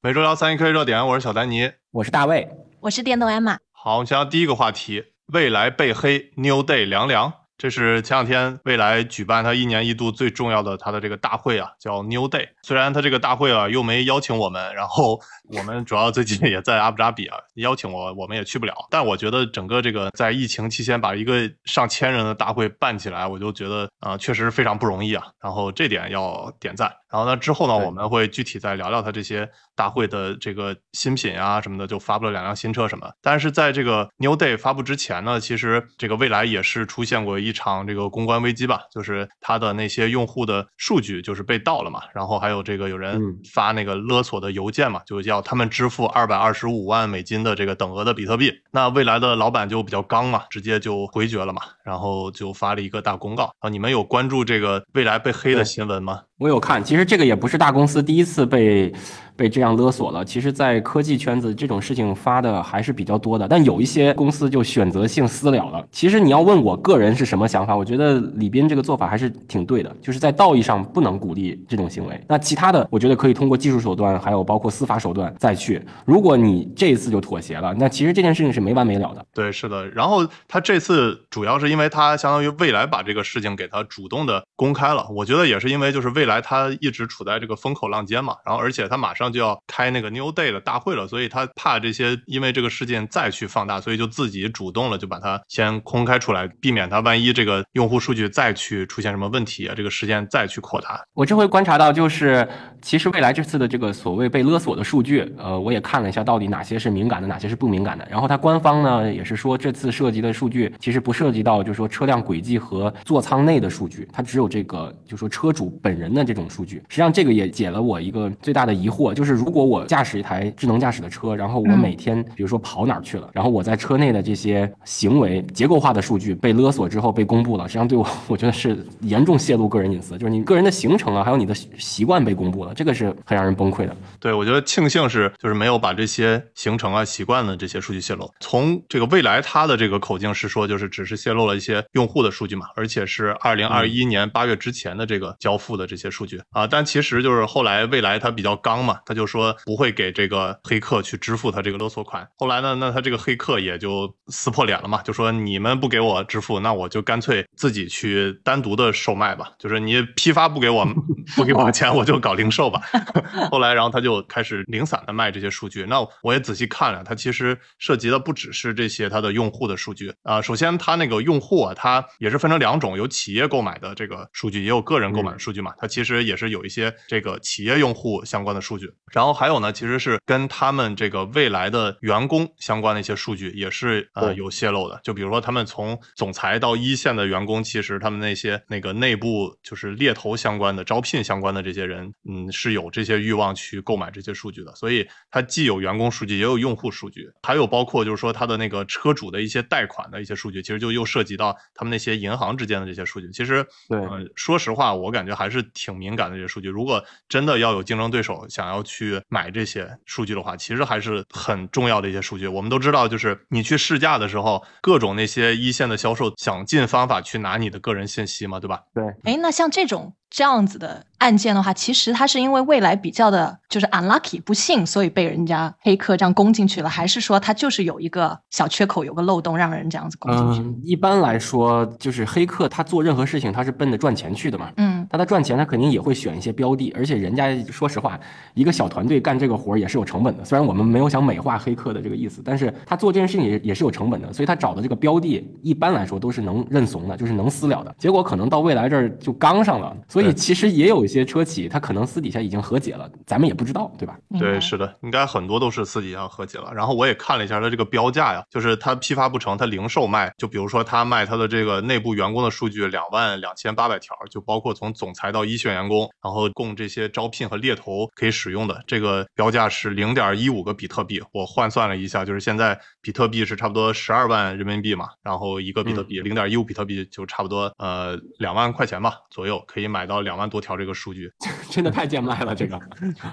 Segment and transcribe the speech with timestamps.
[0.00, 2.48] 每周聊三一科技热点，我是小丹尼，我是大卫，
[2.78, 3.56] 我是电动 Emma。
[3.72, 7.32] 好，我们先聊第一个话题：未来被黑，New Day 凉凉。
[7.56, 12.46] 这是前两天未来举办他一年一度最重要的他的这个大会啊，叫 New Day。
[12.62, 18.72] 虽然他这个大会啊又没邀请我们，然后我们主要最近也在阿布扎比啊，邀请我我们也去不了。
[18.88, 25.26] 但我觉得整个这个在疫情期间把一个上千人的大会办起来，我就觉得啊确实非常不容易啊。
[25.42, 26.94] 然后这点要点赞。
[27.10, 33.10] 然后呢之后呢我们会具体再聊聊它这些大会的这个新品啊什么的，就发布了两辆新车什么。
[33.22, 43.20] 但是在这个 New Day 发布之前呢，其实这个未来也是出现过一场这个公关危机吧，就是它的那些用户的数据就是被盗了嘛，然后还有这个有人
[43.52, 48.52] 发那个勒索的邮件嘛，就要他们支付二百二十五万美金的这个等额的比特币。
[48.70, 53.70] 那未来的老板就比较刚嘛，直接就回绝了嘛，然后就发了一个大公告啊。
[53.70, 56.20] 你们有关注这个未来被黑的新闻吗？
[56.38, 58.92] 我有看，其实这个也不是大公司第一次被。
[59.38, 65.86] 被这样勒索了，其实，在科技圈子这种事情发的还是比较多的，但有一些公司就选择性私了了。
[65.92, 72.20] 其实你要问我个人是什么想法，我觉得李斌这个做法还是挺对的，就是在道义上不能鼓励这种行为。
[72.26, 75.80] 那其他的，我觉得可以通过技术手段，还有包括司法手段再去。
[76.04, 79.24] 如果你这一次就妥协了，那其实这件事情是没完没了的。
[79.32, 79.88] 对，是的。
[79.90, 90.08] 然后他这次主要是因为他相当于未来把这个事情给他主动的公开了，我觉得也是因为就是未来他一直处在这个风口浪尖嘛，然后而且他马上就要开那个。
[90.08, 100.98] New Day 的大会了，所以他怕这些因为这个事件再去放大，所以就自己主动了，就把它先公开出来，避免他万一这个用户数据再去出现什么问题啊，这个事件再去扩大。
[101.12, 102.48] 我这回观察到，就是
[102.80, 108.08] 其实未来这次的这个所谓被勒索的数据，呃，我也看了一下，到底哪些是敏感的，哪些是不敏感的。
[108.10, 116.76] 然后他官方呢也是说，这次涉及的数据其实不涉及到，就是说车辆轨迹和座舱内的数据，它只有这个，就是说车主本人的这种数据。
[116.88, 133.96] 实际上这个也解了我一个最大的疑惑，就是如果我驾驾驶一台智能驾驶的车，然后我每天比如说跑哪儿去了，然后我在车内的这些行为结构化的数据被勒索之后被公布了，实际上对我 我觉得是严重泄露个人隐私，就是你个人的行程啊，还有你的习惯被公布了，这个是很让人崩溃的。
[134.20, 138.30] 对，我觉得庆幸是就是没有把这些行程啊、习惯的这些数据泄露。
[138.38, 146.68] 从这个未来它的这个口径是说，就是只是泄露了一些用户的数据嘛，而且是二零二一年八月之前的这个交付的这些数据啊。
[146.68, 149.88] 但其实就是后来未来它比较刚嘛，他就说不会。
[149.88, 160.86] 给这个黑客去支付他这个勒索款，后来呢，那他这个黑客也就撕破脸了嘛，就说你们不给我支付，那我就干脆自己去单独的售卖吧，就是你批发不给我
[161.34, 162.80] 不给我钱，我就搞零售吧。
[163.50, 165.84] 后来，然后他就开始零散的卖这些数据。
[165.86, 170.40] 那我也仔细看了，他其实涉及的不只是这些他的用户的数据啊。
[170.40, 175.72] 首先，他那个用户啊，他也是分成两种，有企业购买的这个数据，也有个人购买的数据嘛。
[175.78, 178.92] 他其实也是有一些这个企业用户相关的数据。
[179.12, 179.72] 然后还有呢。
[179.72, 184.98] 其实是跟他们这个未来的员工相关的一些数据，也是呃有泄露的。
[185.04, 194.74] 就比如说，他们从总裁到一线的员工，其实他们那些那个内部就是猎头相关的、招聘相关的这些人，嗯，是有这些欲望去购买这些数据的。
[194.74, 203.30] 所以，它既有员工数据，也有用户数据，还有包括就是说他的那个车主的一些贷款的一些数据，其实就又涉及到他们那些银行之间的这些数据。
[203.30, 204.00] 其实，对，
[204.34, 206.68] 说实话，我感觉还是挺敏感的这些数据。
[206.68, 212.46] 如果真的要有竞争对手想要去买这，些数据的话，其实还是很重要的一些数据。
[212.46, 218.82] 我们都知道，就是你去试驾的时候，各种那些一线的销售想尽方法去拿你的个人信息嘛，对吧？
[218.94, 219.04] 对。
[219.24, 220.14] 哎，那像这种。
[220.30, 230.60] 这样子的案件的话，其实他是因为未来比较的，就是 unlucky 不幸，所以被人家黑客这样攻进去了，还是说他就是有一个小缺口，有个漏洞，让人这样子攻进去？
[230.60, 234.70] 嗯，一般来说，就是黑客他做任何事情，他是奔着赚钱去的嘛。
[234.76, 238.18] 嗯，他在赚钱，他肯定也会选一些标的，而且人家说实话，
[238.54, 240.44] 一个小团队干这个活也是有成本的。
[240.44, 247.92] 虽然我们没有想美化黑客的这个意思，但是他做这件事情也也是有成本的，所以他找的这个标的，一般来说都是能认怂的，就是能私了的。
[247.98, 250.98] 结果可能到未来这儿就刚上了，所以其实也有。
[251.08, 254.18] 一些车企，他可能私底下已经和解了，咱们也不知道，对吧？
[254.38, 256.70] 对，是的，应该很多都是私底下和解了。
[256.74, 271.22] 然后我也看了一下它这个标价呀，就是它批发不成，它零售卖，就比如说它卖它的这个内部员工的数据两万两千八百条，就包括从总裁到一线员工，然后供这些招聘和猎头可以使用的，这个标价是零点一五个比特币。
[271.32, 281.30] 我换算了一下，就是现在比特币是差不多十二万人民币嘛，然后一个比特币零点一五比特币就差不多呃两万块钱吧左右，可以买到两万多条这个数据，
[281.70, 282.80] 真的太贱卖了这个。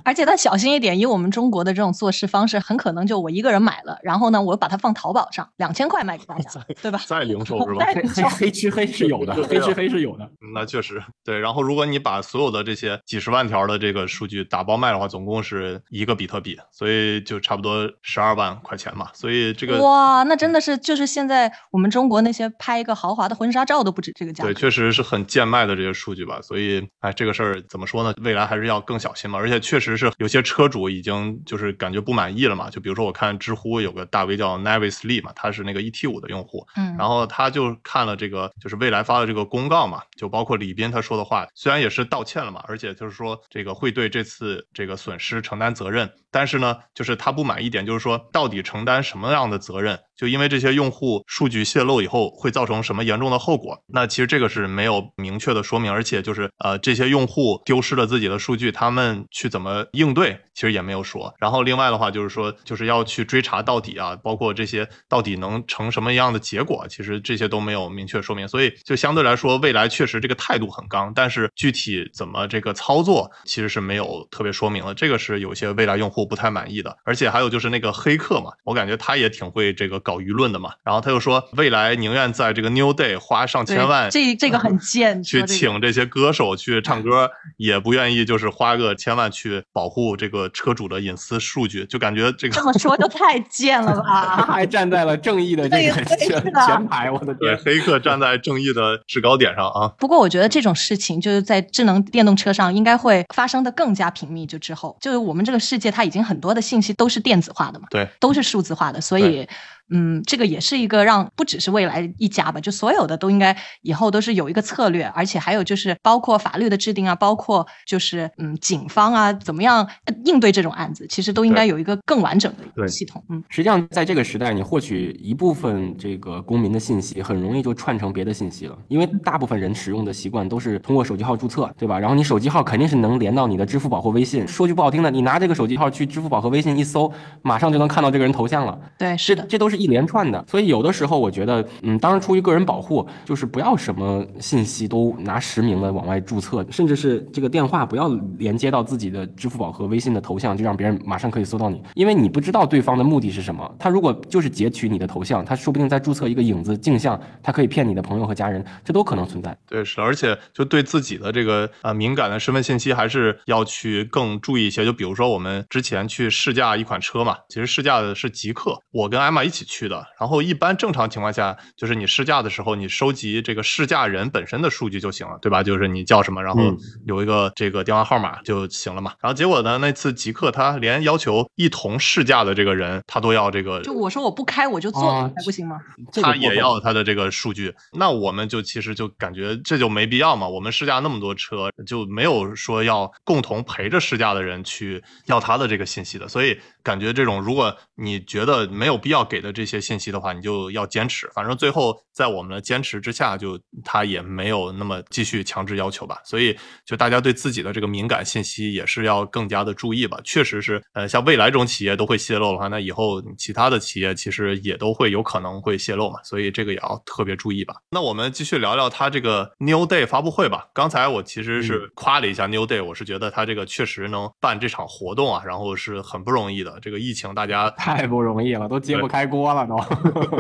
[0.04, 6.50] 而且他小心一点，以我们中国的这种做事方式，很可能就我一个人买了，然后呢，我把它放淘宝上，两千块卖给大家，
[6.82, 7.02] 对吧？
[7.08, 7.86] 再零售是吧？
[7.86, 10.30] 黑黑黑吃黑是有的，黑吃黑是有的。
[10.54, 11.40] 那确实对。
[11.40, 19.10] 然后如果你把所有的这些几十万条的这个数据打包卖的话，总共是一个比特币，所以就差不多十二万块钱嘛。
[19.14, 24.44] 所以这个哇，那真的是就是现在我们中国那些拍一个豪华的婚纱照都不止这个价。
[24.44, 26.40] 对，确实是很贱卖的这些数据吧。
[26.42, 26.65] 所以
[27.00, 28.14] 哎，这个事儿怎么说呢？
[28.22, 29.38] 未来还是要更小心嘛。
[29.40, 32.70] 而且确实是有些车主已经就是感觉不满意了嘛。
[32.70, 50.00] 就比如说我看知乎有个大 V 叫 Navis Lee 嘛，他是那个 ET 五的用户，嗯，然后他就看了这个就是未来发的这个公告嘛，就包括李斌他说的话，虽然也是道歉了嘛，而且就是说这个会对这次这个损失承担责任，但是呢，就是他不满一点，就是说到底承担什么样的责任？
[50.16, 53.78] 就因为这些用户数据泄露以后会造成什么严重的后果？
[53.86, 61.34] 那其实这个是没有明确的说明，而且就是呃这些用户丢失了自己的数据，他们去怎么应对，其实也没有说。
[61.40, 68.48] 然后另外的话就是说，就是要去追查到底啊，包括这些到底能成什么样的结果，其实这些都没有明确说明。
[68.48, 74.94] 所以就相对来说，未来确实这个态度很刚，但是具体怎么这个操作，其实是没有特别说明的。
[74.94, 76.96] 这个是有些未来用户不太满意的。
[77.04, 79.96] 而且还有就是那个黑客嘛，我感觉他也挺会这个。
[80.06, 94.44] 搞舆论的嘛，然后他又说，未来宁愿在这个 New Day 花上千万，这这个很贱，去请这些歌手去唱歌，也不愿意就是花个千万去保护这个车主的隐私数据，就感觉这个这么说就太贱了吧？
[94.52, 99.88] 还站在了正义的这个前排，我的天，黑客站在正义的制高点上啊！
[99.98, 109.48] 不过我觉得这种事情就是在智能电动车上应该会发生的更加频密，就之后就是我们这个世界它已经很多的信息都是电子化的嘛，对，都是数字化的，所以。
[109.90, 119.88] 嗯，这个也是一个让不只是未来一家吧，就所有的都应该以后都是有一个策略，而且还有就是包括法律的制定啊，包括就是嗯警方啊怎么样
[120.26, 123.24] 应对这种案子，其实都应该有一个更完整的一个系统。
[123.30, 132.00] 嗯，实际上在这个时代，你获取一部分这个公民的信息，很容易就串成别的信息了，因为大部分人使用的习惯都是通过手机号注册，对吧？
[132.00, 134.48] 然后你手机号肯定是能连到你的支付宝或微信。
[134.48, 138.80] 说句不好听的，你拿这个手机号去支付宝和微信一搜，马上就能看到这个人头像了。
[138.98, 139.75] 对，是的，这都是。
[139.76, 148.08] 一连串的，所以有的时候我觉得，嗯，当然出于个人保护，就是不要什么信息都拿实名的往外注册，甚至是这个电话不要
[148.38, 153.76] 连接到自己的支付宝和微信的头像，就让别人马上可以搜到你，因为你不知道对方的目的是什么。
[153.78, 159.58] 他如果就是截取你的头像，他说不定在注册一个影子镜像，他可以骗你的朋友和家人，这都可能存在。
[159.68, 164.86] 对，是，而且就对自己的这个呃敏感的身份信息，还是要去更注意一些。
[164.86, 169.65] 就比如说我们之前去试驾一款车嘛，其实试驾的是极客，我跟艾玛一起。
[169.66, 175.64] 去的，然后一般正常情况下，就是你试驾的时候，你收集这个试驾人本身的数据就行了，对吧？
[175.64, 176.62] 就是你叫什么，然后
[177.06, 179.14] 留一个这个电话号码就行了嘛。
[179.20, 185.80] 然后结果呢，那次极客他连要求一同试驾的这个人，他都要这个，就我说我不开我就坐，还不行吗？
[186.22, 190.48] 他也要他的这个数据，那我们就其实就感觉这就没必要嘛。
[190.48, 199.56] 我们试驾那么多车，就没有说要共同陪着试驾的人去要他的这个信息的，所以感觉这种如果你觉得没有必要给的。
[199.56, 201.32] 这些信息的话，你就要坚持。
[201.34, 206.20] 反正最后在我们的坚持之下，就他也没有那么继续强制要求吧。
[206.26, 206.54] 所以，
[206.86, 210.20] 就大家对自己的这个敏感信息也是要更加的注意吧。
[210.26, 216.22] 确实是，呃，像未来这种企业都会泄露的话，那以后其他的企业其实也都会有可能会泄露嘛。
[216.24, 217.76] 所以这个也要特别注意吧。
[217.92, 220.68] 那我们继续聊聊他这个 New Day 发布会吧。
[220.74, 226.75] 刚才我其实是夸了一下 New Day，我是觉得他这个确实能办这场活动啊，然后是很不容易的。
[226.82, 229.46] 这个疫情大家 太不容易了，都揭不开锅。
[229.54, 229.80] 了都，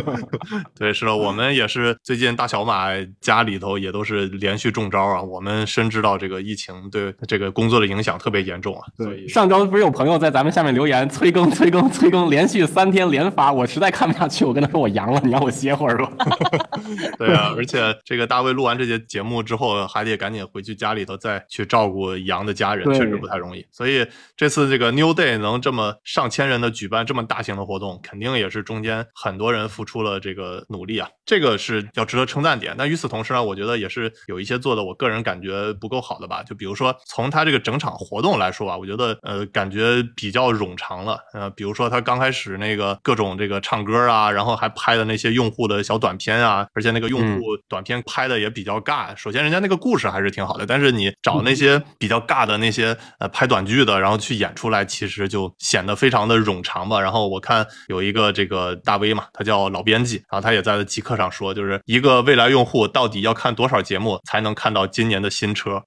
[0.77, 2.89] 对，是的，我们也是最近大小马
[3.21, 5.21] 家里头也都是连续中招啊。
[5.21, 8.81] 我们深知道这个疫情对这个工作的影响特别严重啊。
[8.97, 16.11] 对，上周不是有朋友在咱们下面留言催更催更催更，连续三天连发，我实在看不下去，我跟他说我阳了，你让我歇会儿吧。
[17.19, 23.65] 对啊，而且这个大卫录完这节节目之后，还得赶紧回去家里头再去照顾阳的家人，确实不太容易。
[23.71, 24.05] 所以
[24.35, 29.05] 这次这个 New Day 能这么上千人的举办这么大型的活动，肯定也是中间。
[29.13, 32.75] 很多人付出了这个努力啊，这个是要值得称赞点。
[32.77, 36.43] 但与此同时呢，我觉得也是有一些做的，我个人感觉不够好的吧。
[36.43, 41.19] 就比如说从他这个整场活动来说啊，我觉得呃感觉比较冗长了。
[41.33, 49.15] 呃，比如说他刚开始那个各种这个唱歌啊，然后还拍的那些用户的小短片啊，而且那个用户短片拍的也比较尬。
[49.15, 56.99] 首先人家那个故事还是挺好的，但是你找那些比较尬的那些呃拍短剧的，然后去演出来，其实就显得非常常的冗长吧。
[56.99, 65.83] 然后我看有一个这个大 V 嘛，他叫老编辑，然后他也在极客上说，就是一个未来用户到底要看多少节目才能看到今年的新车，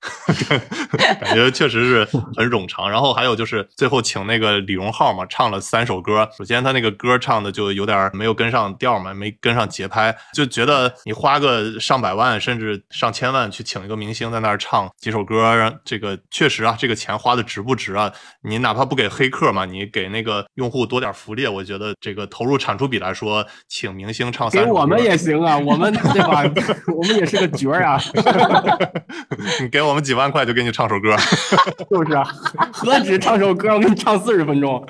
[1.20, 2.04] 感觉确实是
[2.36, 2.90] 很冗长。
[2.90, 6.28] 然后还有就是最后请那个李荣浩嘛，唱了三首歌。
[6.36, 18.12] 首先他那个歌唱的就有点没有跟上调嘛，没跟上节拍，就觉得你花个上百万甚至上千万去请一个明星在那儿唱几首歌，这个确实啊，这个钱花的值不值啊？
[18.42, 26.42] 你哪怕不给黑客嘛，你给那个用户多点福利，我觉得这个投入产出比来说，请明星唱三首歌，给我们也行啊，我们对吧？
[26.96, 28.00] 我们也是个角儿啊，
[29.60, 32.24] 你给我们几万块就给你唱首歌， 是不是啊？
[32.72, 34.84] 何止唱首歌，我给你唱四十分钟。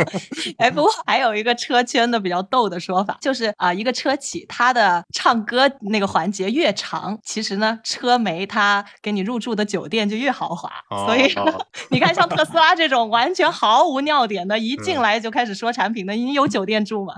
[0.58, 10.70] 哎，不过还有一个车圈的比较逗的说法，就是啊、一个车企它的唱歌那个环节越长，其实呢，车媒它给你入住的酒店就越豪华。
[10.90, 17.14] 哦所以哦，你看像特斯拉这种完全毫无尿点的，一进来就开始说产品的，你有酒店住吗？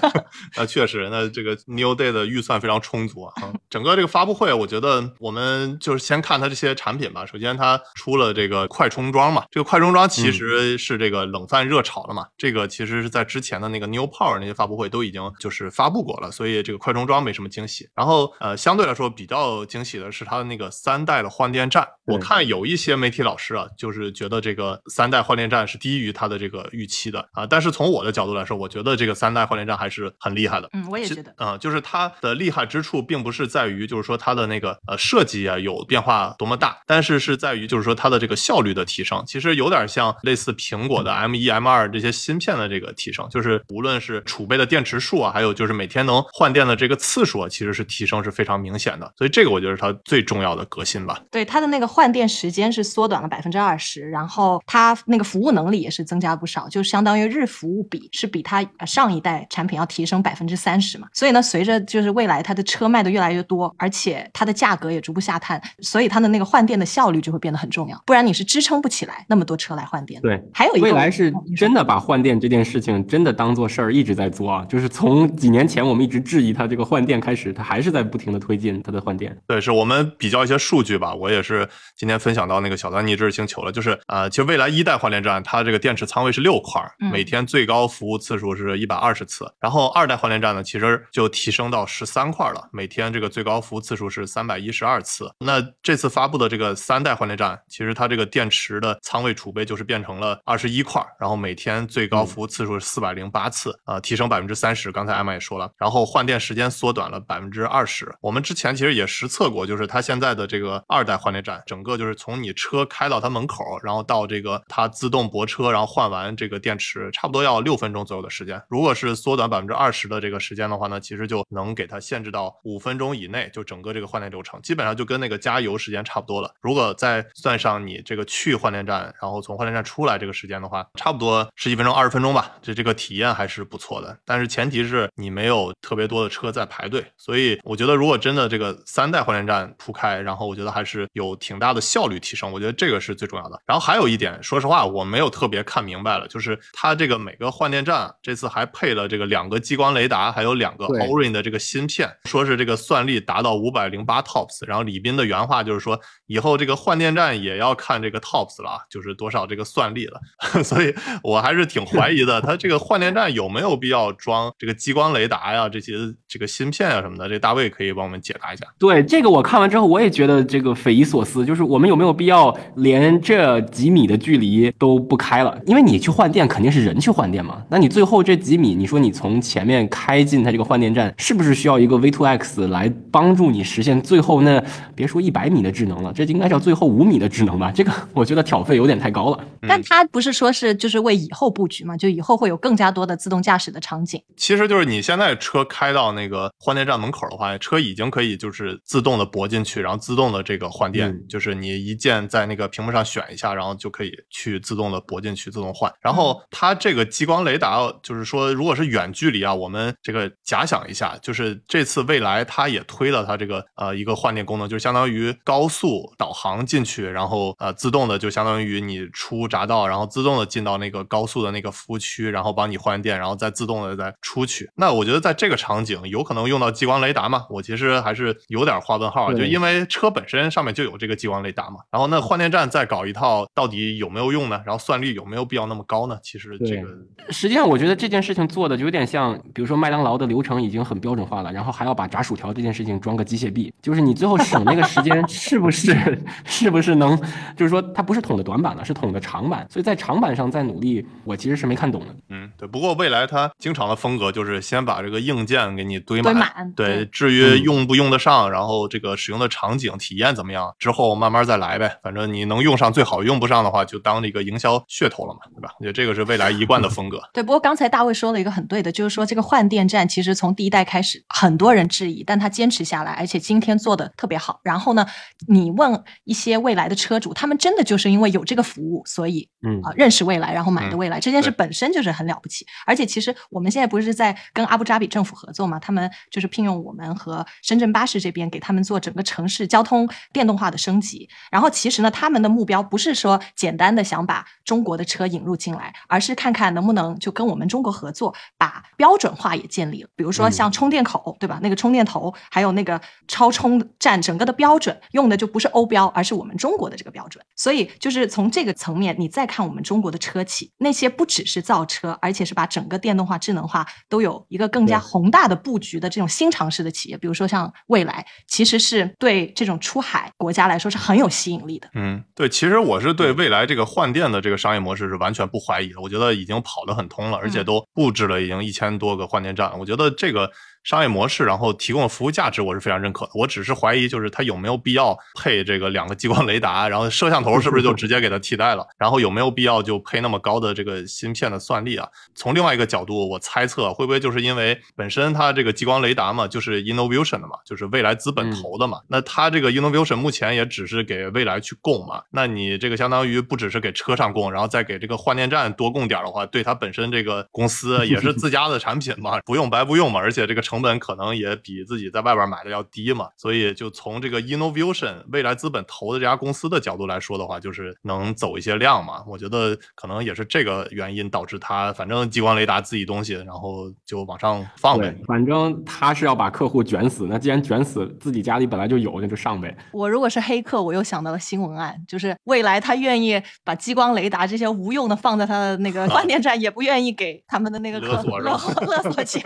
[0.56, 3.34] 那确实，那这个 New Day 的预算非常充足啊。
[3.70, 7.24] 整个这个发布会，我觉得我们就是先看它这些产品吧。
[7.24, 12.26] 首先，它出了这个快充装嘛，这个快充装其实是这个冷饭热炒了嘛。
[12.36, 17.88] 这个其实是在之前的那个 New Power 那些发布会都已经就是发布过了，所以这个快充装没什么惊喜。
[17.94, 21.86] 然后呃，相对来说比较惊喜的是它的那个三代的换电站。
[22.06, 27.46] 我看有一些媒体老师啊，就是觉得这个三代换电站是低于它的这个预期的啊。
[27.46, 30.68] 但是从我的角度来说，我觉得这个三代换电站还是很厉害的。
[30.72, 31.32] 嗯，我也觉得。
[31.36, 51.20] 啊、就是它的厉害之处，并不是在于就是说它的那个呃设计啊有变化多么大，但是是在于就是说它的这个效率的提升，其实有点像类似苹果的 M 一、M 二这些芯片的这个提升，就是无论是储备的电池数啊，还有就是每天能换电的这个次数啊，其实是提升是非常明显的，所以这个我觉得是它最重要的革新吧。
[51.30, 61.08] 对它的那个换电时间是缩短了百分之二十，然后它那个服务能力也是增加不少，就相当于日服务比是比它呃上一代产品要提升百分之三十嘛。
[61.12, 70.28] 所以呢，随着就是未来它的车卖的越来越多，而且它的价格也逐步下探，所以它的那个换电的效率就会变得很重要，不然你是支撑不起来那么多车来换电的。
[70.28, 79.36] 对，还有一个未来是真的把换电这件事情真的当做事儿一直在做啊，就是从几年前我们一直质疑它这个换电开始，它还是在不停的推进它的换电。
[79.46, 81.14] 对，是我们比较一些数据吧。
[81.14, 89.50] 我也是今天分享到那个小丹尼知识星球了，就是呃，其实未来一代换电站它这个电池仓位是六块每天最高服务次数是一百二十次。
[89.58, 95.32] 然后二代换电站呢，其实就提升到十三块了，每天这个最高服务次数是三百一十二次。
[95.38, 104.92] 那这次发布的这个三代换电站，其实它这个电池的仓位储备就是变成了二十一块儿，然后每天最高服务次数是四百零八次，啊、提升百分之三十。
[104.92, 108.14] 刚才艾玛也说了，然后换电时间缩短了百分之二十。
[108.20, 118.62] 我们之前其实也实测过，就是它现在的这个二代换电站，整个就是从你车开到它门口，然后到这个它自动泊车，然后换完这个电池，差不多要六分钟左右的时间。
[118.68, 126.50] 如果是缩短百分之二十的这个时间的话呢，其实就能给它限制到五分钟以内，就整个这个换电流程基本上就跟那个加油时间差不多了。
[126.60, 134.16] 如果再算上你这个去换电站，然后从换电站出来这个时间的话，差不多十几分钟、二十分钟吧，这这个体验还是不错的。
[134.24, 143.60] 但是前提是你没有特别多的车在排队，所以我觉得如果真的这个三代换电站铺开，然后我觉得还是有挺大的效率提升，我觉得这个是最重要的。
[143.66, 154.66] 然后还有一点，说实话我没有特别看明白了，就是它这个每个换电站这次还配了这个两个激光雷达，还有两个 Orin 的这个芯片，说是这个算力达到五百零八 TOPS。
[154.66, 160.20] 然后李斌的原话就是说，以后这个换电站也要看这个 TOPS 了啊，就是多少这个算力了。
[160.62, 165.94] 所以我还是挺怀疑的，它这个换电站有没有必要装这个激光雷达呀、这些
[166.28, 167.28] 这个芯片啊什么的？
[167.28, 168.66] 这大卫可以帮我们解答一下。
[168.78, 175.58] 对这个我看完之后，我也觉得这个匪夷所思，就是我们有没有必要连这几米的距离都不开了？
[175.66, 184.62] 因为你去换电肯定是人去换电嘛，那你最后这几米，你说你从前面开进它这个换电站，是不是需要一个 V2X 来帮助你实现最后那
[184.94, 187.72] 别说一百米的智能了，这应该叫最后五米的智能吧？
[187.74, 189.44] 这个我觉得挑费有点太高了。
[189.66, 191.96] 但它不是说是就是为以后布局嘛？
[191.96, 194.22] 就以后会有更加多的自动驾驶的场景。
[194.36, 205.92] 其实就是你现在车开到那个换电站门口的话，车已经可以就是自动的泊进去，然后自动的这个换电，嗯就是你一键在那个屏幕上选一下，然后就可以去自动的泊进去，自动换。
[206.00, 224.68] 然后它这个激光雷达，就是说如果是远距离啊，我们这个假想一下，就是这次未来它也推了它这个呃一个换电功能，就是相当于高速导航进去，然后呃自动的就相当于你出匝道，然后自动的进到那个高速的那个服务区，然后帮你换电，然后再自动的再出去。
[224.74, 227.46] 那我觉得在这个场景有可能用到激光雷达嘛？
[227.50, 231.76] 我其实还是有点画问号，就因为车本身上面就有这个激光雷达嘛。
[231.90, 234.60] 然后那换电站再搞一套，到底有没有用呢？
[234.66, 236.18] 然后算力有没有必要那么高呢？
[236.22, 236.88] 其实这个
[237.30, 247.16] 实际上我觉得这件事情做的就有点像，比如说麦当劳的流程已经很标准化了，然后还要把炸薯条这件事情装个机械臂，就是你最后省那个时间 是不是是不是能，
[247.56, 252.06] 就是说它不是捅的短板了，是捅的长板，所以在长板上再努力，我其实是没看懂的。
[252.30, 252.66] 嗯，对。
[252.66, 261.98] 不过未来它经常的风格就是先把这个硬件给你堆满堆满，对，对至于用不用得上，然后这个使用的场景体验怎么样，之后慢慢再来呗。
[262.02, 265.74] 反正你能用上最好，用不上的话就当这个营销噱头了嘛，对吧？
[265.78, 267.20] 我觉得这个是未来一贯的风格。
[267.32, 274.60] 对，不过刚才大卫说了一个很对的，就是说这个换电站其实从第一代开始，很多人质疑，但他坚持下来，而且今天做的特别好。
[274.62, 275.04] 然后呢，
[275.48, 282.64] 你问一些未来的车主，他们真的就是因为有这个服务，所以嗯啊、认识未来，然后买的嗯未来、这件事本身就是很了不起。
[282.86, 291.28] 而且其实我们现在不是在跟阿布扎比政府合作嘛，他们就是聘用我们和深圳巴士这边给他们做整个城市交通电动化的升级。
[291.50, 300.08] 然后其实呢，他们的目标不是说简单的想把中国的车引入进来，而是看看能不能就跟我们中国合作，把标准化也建立了。
[300.16, 301.58] 比如说像充电口，对吧？
[301.62, 307.44] 那个充电头，还有那个超充站，整个的标准用的就不是欧标，而是我们中国的这个标准。
[307.56, 321.88] 所以就是从这个层面，你再看我们中国的车企，那些不只是造车，而且是把整个电动化、智能化都有一个更加宏大的布局的这种新尝试的企业，比如说像蔚来，其实是对这种出海国家来说是很有吸引力的。
[321.94, 329.76] 嗯，对，其实我是对未来这个换电的这个商业模式是完全不怀我觉得已经跑得很通了，而且嗯都布置了已经一千多个换电站了。
[329.76, 330.50] 我觉得这个
[330.88, 333.32] 商业模式，然后提供的服务价值，我是非常认可的。
[333.34, 338.86] 我只是怀疑，就是它有没有必要配这个两个激光雷达，然后摄像头是不是就直接给它替代了？
[338.96, 342.08] 然后有没有必要就配那么高的这个芯片的算力啊？
[342.34, 348.98] 从另外一个角度，我猜测会不会就是因为本身它这个激光雷达嘛，就是 Innovation 的嘛，就是未来资本嗯投的嘛。
[349.08, 352.22] 那它这个 Innovation 目前也只是给未来去供嘛。
[352.30, 363.28] 那你这个相当于不只是给车上供，然后再给这个换电站多供点儿的话，对它本身这个公司也是自家的产品嘛，不用白不用嘛，而且这个成本可能也比自己在外边买的要低嘛。
[363.36, 369.22] 所以就从这个 Innovation 未来资本投的这家公司的角度来说的话，就是能走一些量嘛。
[369.26, 379.76] 我觉得可能也是这个原因导致它反正激光雷达自己东西，然后就往上放呗。，反正他是要把客户卷死，那既然卷死，自己家里本来就有，那就上呗。
[379.92, 389.42] 我如果是黑客，我又想到了新闻案，就是未来他愿意把激光雷达这些无用的放在他的那个 换电站，也不愿意给他们的那个客勒索是吧勒 勒索钱。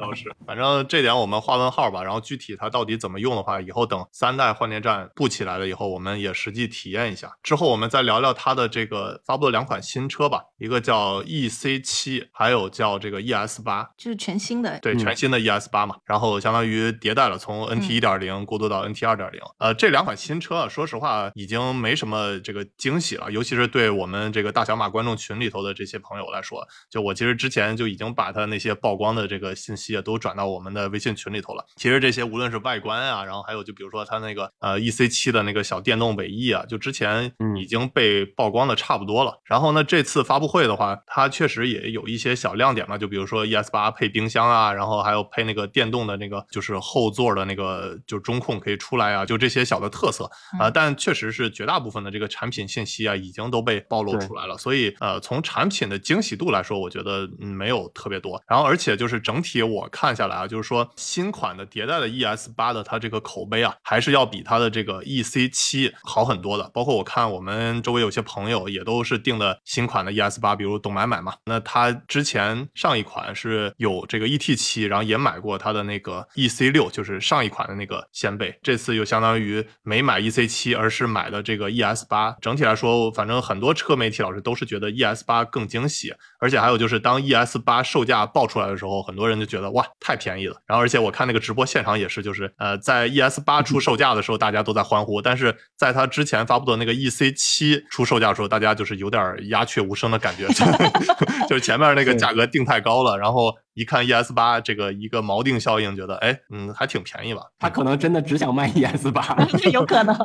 [0.00, 2.02] 倒是，反正这点我们画问号吧。
[2.02, 7.32] 然后具体它到底怎么用的话，以后等三代换电站布起来了以后，我们也实际体验一下。
[7.42, 13.90] 之后我们再聊聊它的这个发布的两款新车吧，一个叫 EC 七，还有叫这个 ES 八。
[13.96, 19.40] 就是全新的，对，嗯全新的 ES 八嘛，然后相当于迭代了，从 NT 一点零过渡到 NT 二点零。
[19.58, 31.64] 呃，这两款新车啊，说实话已经没什么这个惊喜了，尤其是对我们这个大小马观众群里头的这些朋友来说，就我其实之前就已经把它那些曝光的这个信息啊，都转到我们的微信群里头了。
[31.76, 39.40] 其实这些无论是外观啊，然后还有就比如说它那个呃 EC 七的那个小电动尾翼啊，就之前嗯已经被曝光的差不多了。
[39.44, 50.24] 然后呢，这次发布会的话，它确实也有一些小亮点嘛，就比如说 ES 八配冰箱啊，然后还有配那个电动的那个就是后座的那个就中控可以出来啊，就这些小的特色
[50.60, 54.58] 啊、嗯但确实是绝大部分的这个产品信息啊，已经都被暴露出来了。
[54.58, 58.42] 所以呃，从产品的惊喜度来说，我觉得嗯没有特别多。
[58.46, 66.68] 然后而且就就是整体我看下来啊，就是说新款的迭代的 ES 八的它这个口碑啊，还是要比它的这个 EC 七好很多的。
[66.74, 82.36] 包括我看我们周围有些朋友也都是订的新款的 ES 八，比如董买买嘛，那他之前上一款是有这个 ET 七，然后也买过它的那个 EC 六，就是上一款的那个掀背，这次又相当于没买 EC 七，而是买的这个 ES 八。
[82.40, 90.56] 整体来说，反正很多车媒体老师都是觉得 ES 八更惊喜，而且还有就是当 ES 八售价爆出来的时候，很多人就觉得哇太便宜了。
[90.66, 100.46] 然后而且我看那个直播现场也是，就是呃在 ES 八出售价的时候，大家都在欢呼，但是在它之前发布的那个 EC 七出售价的时候，大家就是有点鸦雀无声的感觉，
[101.48, 107.42] 就是前面那个价格定太高了，然后一看 ES 八这个一个锚定效应，觉得哎，嗯，还挺便宜吧？
[107.58, 109.36] 他可能真的只想卖 ES 八，
[109.70, 110.16] 有可能。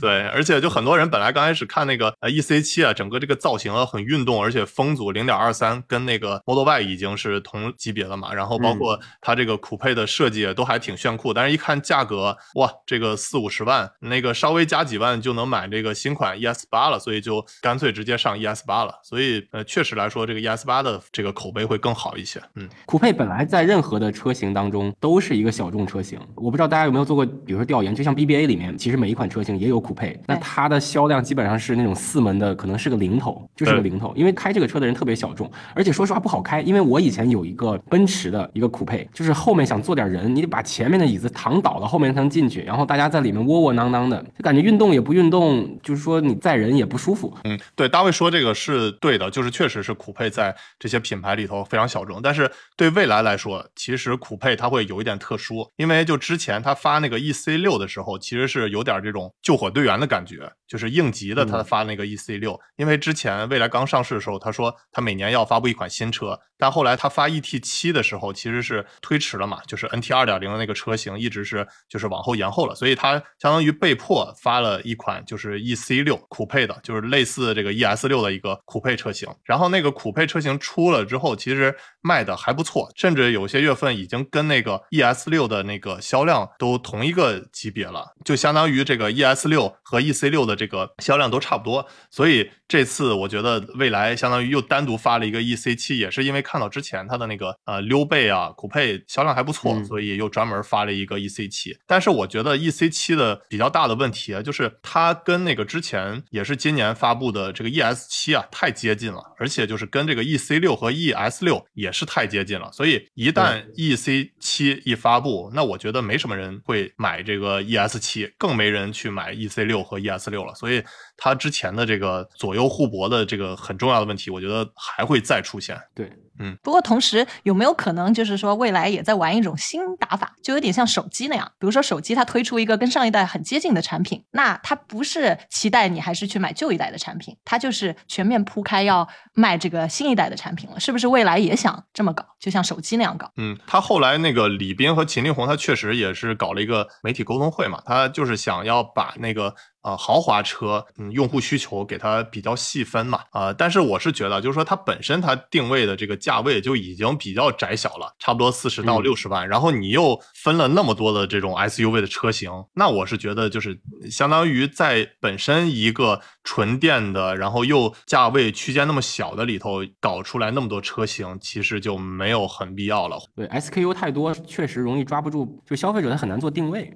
[0.00, 18.94] 对，而且就很多人本来刚开始看那个呃 EC 七啊，整个这个造型啊很运动，而且风阻零点二三跟那个 Model Y 已经是同级别了嘛，然后包括它这个酷配的设计都还挺炫酷，但是一看价格，哇，这个四五十万，那个稍微加几万就能买这个新款 ES 八了，所以就干脆直接上 ES 八了。
[19.02, 22.40] 所以呃，确实来说，这个 ES 八的这个口碑会更好一些。
[22.54, 47.32] 嗯，酷配本来在任何的车型当中都是一个小众车型，我不知道大家有没有做过，比如说调研，就像 BBA 里面，其实每一款车型也有酷配，那它的销量基本上是那种四门的，可能是个零头，就是个零头，因为开这个车的人特别小众，而且说实话不好开，因为我以前有一个奔驰的一个酷配，就是后面想坐点人，你得把前面的椅子躺倒了，后面才能进去，然后大家在里面窝窝囊囊的，就感觉运动也不运动，就是说你载人也不舒服。
[47.44, 89.48] 嗯，对，大卫说这个是对的，就是确实是酷配在这些品牌里头非常小众，但是对未来来说，其实酷配它会有一点特殊，因为就之前他发那个 EC 六的时候，其实是有点这种救火队员的感觉，就是应急的他发那个 EC 六，因为之前未来刚上市的时候，他说他每年要发布一款新车，但后来他发 ET 七的时候，其实是推迟了嘛，就是 NT 二点零的那个车型一直是就是往后延后了，所以他相当于被迫发了一款就是 EC 六酷配的，就是类似这个 ES 六的一个酷配车型，然后那个酷配车型出了之后，其实卖的还不错，甚至有些月份已经跟那个 ES 六的那个销量都同一个级别了，就相当于这个 ES
[89.48, 101.76] 六和 EC 六的这个销量都差不多，所以这次我觉得未来相当于又单独发了一个 EC 七，也是因为看到之前它的那个呃溜背啊酷配销量还不错，所以又专门发了一个 EC 七。
[101.84, 120.28] 但是我觉得 EC 七的比较大的问题啊，就是它跟那个之前也是今年发布的这个 ES 七啊太接近了，而且就是跟这个 EC 六和 ES 六也是太接近了，所以一旦 EC 七一发布，那我觉得没什么人会买这个 ES 七，更没人去买 EC 六和 ES
[120.30, 120.82] 六了，所以
[121.16, 125.78] 他之前的这个左右互搏的这个很重要的问题，我觉得还会再出现。
[125.94, 126.56] 对，嗯。
[126.62, 141.06] 不过同时有没有可能就是说未来也在玩一种新打法，就有点像手机那样，比如说手机它推出一个跟上一代很接近的产品，那它不是期待你还是去买旧一代的产品，它就是全面铺开要卖这个新一代的产品了，是不是？
[141.06, 143.30] 未来也想这么搞，就像手机那样搞？
[143.36, 149.54] 嗯，他后来那个李斌和秦力红，他确实也是搞了一个媒体沟通会嘛，他就是想要把那个。
[149.82, 163.78] 啊，豪华车，嗯，用户需求给它比较细分嘛，啊，但是我是觉得，就是说它本身它定位的这个价位就已经比较窄小了，差不多四十到六十万，然后你又分了那么多的这种 SUV 的车型，那我是觉得就是
[164.10, 173.18] 相当于在本身一个纯电的，然后又价位区间那么小的里头搞出来那么多车型，其实就没有很必要了。
[173.34, 176.92] 对，SKU 太多，确实容易抓不住，就消费者他很难做定位。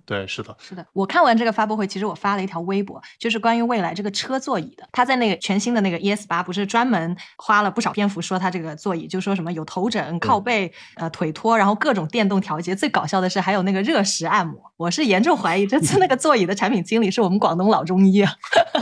[0.00, 0.84] 嗯，对，是的，是的。
[0.92, 4.88] 我看完这个发布会，其实我发了一条微博，就是关于未来这个车座椅的。
[4.92, 12.74] 他在那个全新的那个 ES 八，不是专门花了不少篇幅说它这个座椅，就说什么有头枕、靠背、呃腿托，然后各种电动调节。
[12.74, 14.60] 最搞笑的是还有那个热石按摩。
[14.76, 18.32] 我是严重怀疑这次那个座椅的产品经理是我们广东老中医啊。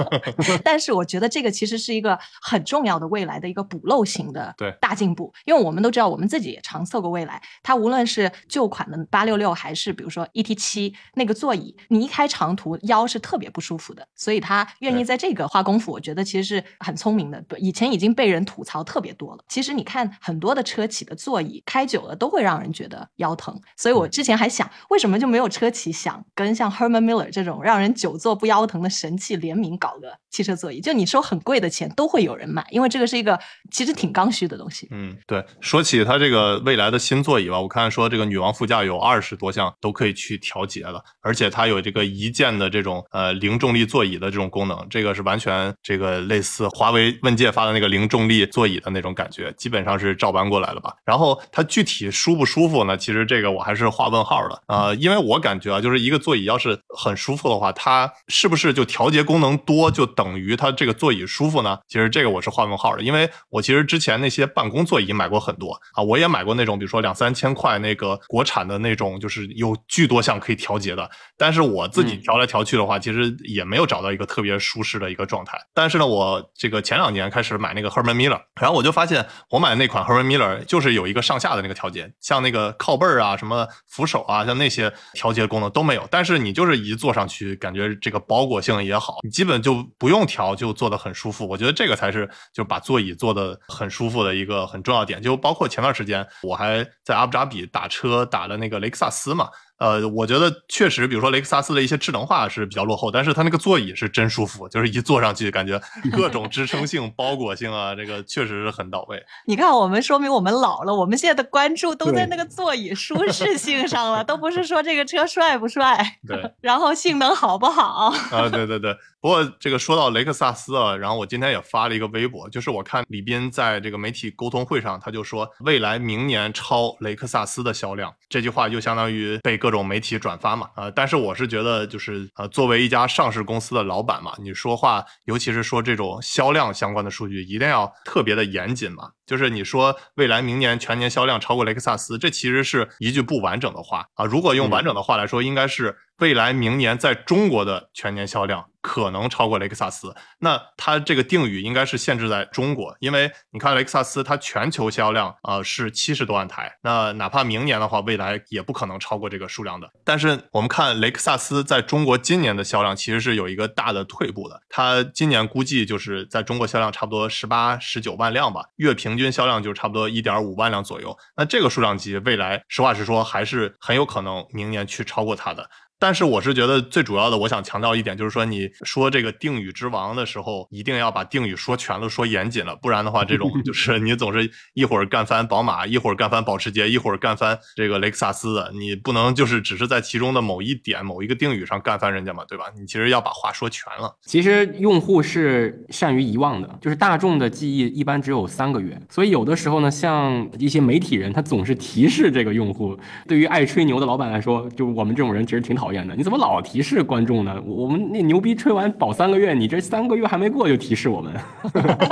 [0.62, 17.44] 但是我觉得这个其实是一个很重要的未来的一个补漏型的对大进步，因为我们都知道，我们自己也常测过未来，它无论是旧款的八六六，还是比如说 ET 七那个座椅，你一开长途腰是特别不舒服的，所以他愿意在这个花功夫，我觉得其实是很聪明的。
[17.59, 30.81] 以前已经被人吐槽特别多了，其实你看很多的车企的座椅开久了都会让人觉得腰疼，所以我之前还想，为什么就没有车企想跟像 Herman Miller 这种让人久坐不腰疼的神器联名搞个汽车座椅？
[30.81, 33.38] 就你收很贵的钱都会有人买，因为这个是一个
[33.70, 34.88] 其实挺刚需的东西。
[34.90, 35.44] 嗯，对。
[35.61, 50.94] 说起它这个未来的新座椅吧，我看说这个女王副驾有二十多项都可以去调节了，而且它有这个一键的这种呃零重力座椅的这种功能，这个是完全这个类似华为问界发的那个零重力座椅的那种感觉，基本上是照搬过来了吧。
[51.05, 52.97] 然后它具体舒不舒服呢？
[52.97, 61.79] 其实这个我还是画问号的啊、呃，因为我感觉啊，就是一个座椅要是很舒服的话，它是不是就调节功能多就等于它这个座椅舒服呢？
[61.88, 71.08] 其实这个我是画问号的，因为我其实之前那些办公座椅买过很多啊，我也买过那种比如说两三千块那个国产的那种，就是有巨多项可以调节的。
[71.38, 75.56] 但是我自己嗯调来调去的话，其实也没有找到一个特别舒适的一个状态。
[75.72, 86.06] 但是呢，我这个前两年开始买那个 Herman Miller，然后我就发现我买的那款 Herman Miller 就是有一个上下的那个调节，像那个靠背儿啊、什么扶手啊，像那些调节功能都没有。
[86.11, 91.46] 但是你就是一坐上去，感觉这个包裹性也好，你基本就不用调就坐得很舒服。
[91.46, 95.22] 我觉得这个才是就把座椅坐得很舒服的一个很重要点。
[95.22, 105.80] 就包括前段时间我还在阿布扎比打车打了那个雷克萨斯嘛，呃，我觉得确实，比如说雷克萨斯的一些智能化是比较落后，但是它那个座椅是真舒服，就是一坐上去感觉
[106.12, 109.22] 各种支撑性、包裹性啊，这个确实是很到位。
[109.46, 118.12] 你看，我们说明我们老了，我们现在的关注都在那个座椅舒适性上了，都不是说这个车帅不帅，对，然后性能好不好。
[118.32, 118.96] 啊，对对对。
[119.20, 139.11] 不过这个说到雷克萨斯啊，然后我今天也发了一个微博，就是我看李斌在这个媒体沟通会上，他就说未来明年超雷克萨斯的销量，这句话就相当于被各种媒体转发嘛，啊、但是我是觉得就是呃，作为一家上市公司的老板嘛，你说话，尤其是说这种销量相关的数据，一定要特别的严谨嘛。
[139.26, 144.24] 就是你说未来明年全年销量超过雷克萨斯，这其实是一句不完整的话啊。
[144.24, 150.14] 如果用完整的话来说，应该是未来明年在中国的全年销量可能超过雷克萨斯。
[150.40, 159.88] 那它这个定语应该是限制在中国，因为你看雷克萨斯它全球销量啊、是七十多万台，那哪怕明年的话，未来也不可能超过这个数量的。
[160.04, 171.16] 但是我们看雷克萨斯在中国今年的销量其实是有一个大的退步的，它今年估计就是在中国销量差不多十八、十九万辆吧，月平均销量就差不多一点五万辆左右。
[171.37, 175.68] 那这个数量级，未来实话实说还是很有可能明年去超过它的。
[175.98, 192.66] 但是我是觉得最主要的，我想强调一点，就是说你说这个定语之王的时候，一定要把定语说全了、说严谨了，不然的话，这种 就是你总是一会儿干翻宝马，一会儿干翻保时捷，一会儿干翻这个雷克萨斯的，你不能就是只是在其中的某一点、某一个定语上干翻人家嘛，对吧？
[192.78, 194.14] 你其实要把话说全了。
[194.24, 202.96] 其实用户是善于遗忘的，就是大众的记忆一般只有三个月，所以有的时候呢，像一些媒体人，他总是提示这个用户。
[203.26, 206.14] 对于爱吹牛的老板来说，就我们这种人其实挺讨厌的。
[206.14, 207.61] 你怎么老提示观众呢？
[207.66, 211.33] 我们那牛逼吹完保三个月，你这三个月还没过就提示我们。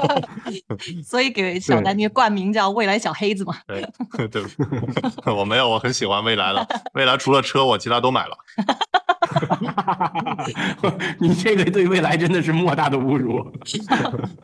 [1.04, 3.54] 所以给小丹尼冠名叫“未来小黑子”嘛。
[3.66, 3.82] 对
[4.28, 4.42] 对，
[5.34, 6.66] 我没有，我很喜欢未来了。
[6.94, 8.36] 未来除了车，我其他都买了。
[11.18, 13.44] 你这个对未来真的是莫大的侮辱。